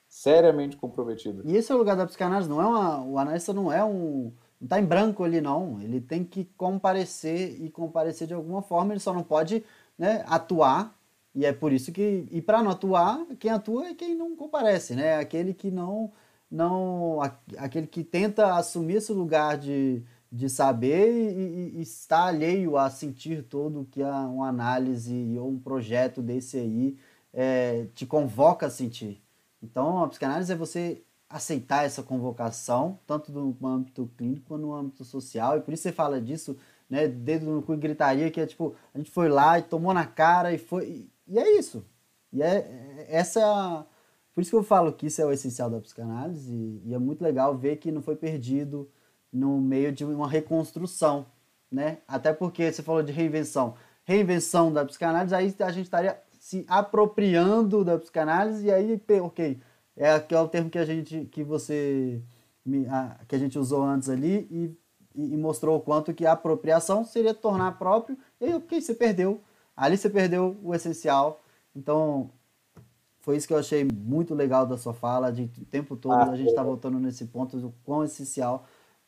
[0.07, 1.41] Seriamente comprometida.
[1.45, 3.03] E esse é o lugar da psicanálise, não é uma.
[3.03, 4.31] O analista não é um.
[4.61, 5.81] Não está em branco ali, não.
[5.81, 9.63] Ele tem que comparecer e comparecer de alguma forma, ele só não pode
[9.97, 10.95] né, atuar.
[11.33, 12.27] E é por isso que.
[12.29, 15.17] E para não atuar, quem atua é quem não comparece, né?
[15.17, 16.11] Aquele que não.
[16.53, 17.19] Não
[17.57, 20.03] aquele que tenta assumir esse lugar de
[20.33, 26.23] de saber e, e, estar alheio a sentir todo que uma análise ou um projeto
[26.23, 26.97] desse aí
[27.31, 29.21] é, te convoca a sentir.
[29.61, 35.05] Então, a psicanálise é você aceitar essa convocação, tanto no âmbito clínico quanto no âmbito
[35.05, 36.57] social, e por isso você fala disso,
[36.89, 39.93] né, dedo no cu e gritaria, que é tipo, a gente foi lá e tomou
[39.93, 41.85] na cara e foi, e é isso.
[42.31, 43.85] E é, é essa é a,
[44.33, 47.23] por isso que eu falo que isso é o essencial da psicanálise, e, é muito
[47.23, 48.89] legal ver que não foi perdido,
[49.31, 51.25] no meio de uma reconstrução,
[51.71, 51.99] né?
[52.07, 53.75] Até porque você falou de reinvenção.
[54.05, 59.59] Reinvenção da psicanálise, aí a gente estaria se apropriando da psicanálise e aí, ok,
[59.95, 62.21] é, que é o termo que a gente, que você,
[63.27, 64.77] que a gente usou antes ali e,
[65.15, 69.41] e mostrou o quanto que a apropriação seria tornar próprio e aí, ok, você perdeu.
[69.75, 71.41] Ali você perdeu o essencial.
[71.75, 72.29] Então,
[73.23, 76.29] foi isso que eu achei muito legal da sua fala, de o tempo todo ah,
[76.29, 78.65] a gente está voltando nesse ponto do quão essencial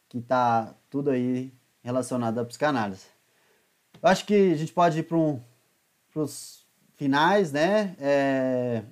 [0.08, 3.08] que está tudo aí relacionado à psicanálise.
[4.02, 5.42] Eu acho que a gente pode ir para um,
[6.16, 7.94] os finais, né?
[8.00, 8.84] É,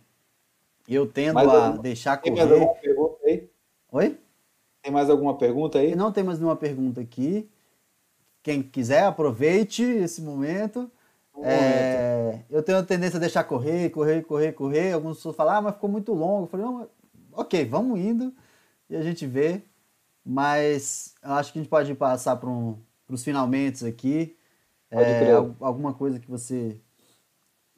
[0.90, 2.36] eu tendo mais a alguma, deixar correr.
[2.36, 3.50] Tem mais alguma pergunta aí?
[3.94, 4.20] Oi?
[4.82, 5.96] Tem mais alguma pergunta aí?
[5.96, 7.50] Não tem mais nenhuma pergunta aqui.
[8.44, 10.92] Quem quiser, aproveite esse momento.
[11.42, 14.92] É, eu tenho a tendência a deixar correr, correr, correr, correr.
[14.94, 16.44] Alguns pessoas falam, ah, mas ficou muito longo.
[16.44, 16.90] Eu falei, não,
[17.32, 18.34] ok, vamos indo
[18.90, 19.62] e a gente vê.
[20.26, 22.78] Mas acho que a gente pode passar para um,
[23.10, 24.38] os finalmente aqui.
[24.90, 26.80] É, alguma coisa que você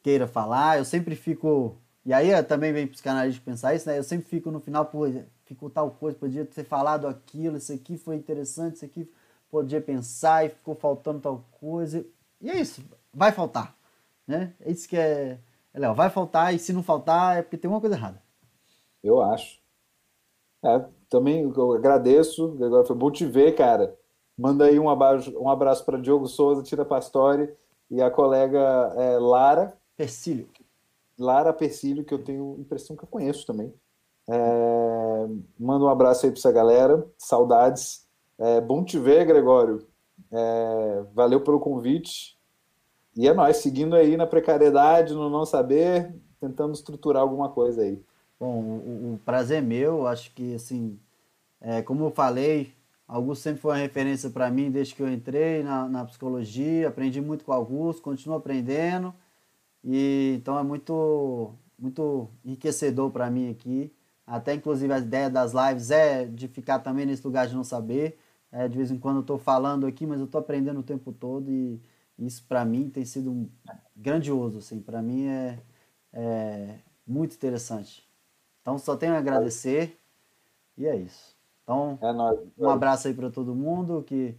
[0.04, 0.78] queira falar.
[0.78, 1.78] Eu sempre fico.
[2.06, 3.98] E aí também vem psicanalista pensar isso, né?
[3.98, 5.06] Eu sempre fico no final, pô,
[5.46, 9.10] ficou tal coisa, podia ter falado aquilo, isso aqui foi interessante, isso aqui
[9.50, 12.06] podia pensar e ficou faltando tal coisa.
[12.40, 12.84] E é isso,
[13.16, 13.76] vai faltar.
[14.28, 14.54] Né?
[14.60, 15.40] É isso que é,
[15.74, 15.96] é legal.
[15.96, 18.22] Vai faltar, e se não faltar, é porque tem uma coisa errada.
[19.04, 19.60] Eu acho.
[20.64, 22.58] É, também eu agradeço.
[22.62, 23.96] Agora foi bom te ver, cara.
[24.38, 27.50] Manda aí um abraço, um abraço para Diogo Souza, Tira Pastori
[27.90, 28.60] e a colega
[28.98, 29.78] é, Lara.
[29.96, 30.50] Persílio.
[31.18, 33.74] Lara Persílio, que eu tenho impressão que eu conheço também.
[34.28, 35.28] É,
[35.58, 37.08] manda um abraço aí para essa galera.
[37.18, 38.06] Saudades.
[38.38, 39.88] É, bom te ver, Gregório.
[40.32, 42.35] É, valeu pelo convite.
[43.16, 48.04] E é nós, seguindo aí na precariedade, no não saber, tentando estruturar alguma coisa aí.
[48.40, 51.00] Bom, o, o prazer é meu, acho que assim,
[51.62, 52.74] é, como eu falei,
[53.08, 57.22] Augusto sempre foi uma referência para mim desde que eu entrei na, na, psicologia, aprendi
[57.22, 59.14] muito com Augusto, continuo aprendendo,
[59.84, 63.94] e então é muito, muito enriquecedor para mim aqui.
[64.28, 68.18] Até inclusive a ideia das lives é de ficar também nesse lugar de não saber.
[68.52, 71.12] É, de vez em quando eu estou falando aqui, mas eu estou aprendendo o tempo
[71.12, 71.80] todo e
[72.18, 73.50] isso para mim tem sido
[73.96, 75.60] grandioso, assim, para mim é,
[76.14, 78.08] é muito interessante.
[78.62, 80.00] Então só tenho a agradecer
[80.78, 81.36] e é isso.
[81.64, 82.40] Então, é nóis.
[82.58, 84.36] um abraço aí para todo mundo que,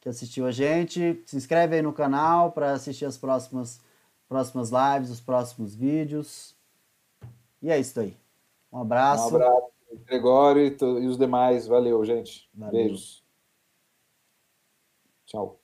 [0.00, 1.22] que assistiu a gente.
[1.26, 3.80] Se inscreve aí no canal para assistir as próximas,
[4.28, 6.56] próximas lives, os próximos vídeos.
[7.60, 8.16] E é isso aí.
[8.72, 9.24] Um abraço.
[9.32, 9.72] Um abraço,
[10.06, 11.66] Gregório e os demais.
[11.66, 12.48] Valeu, gente.
[12.54, 12.72] Valeu.
[12.72, 13.22] Beijos.
[15.26, 15.61] Tchau.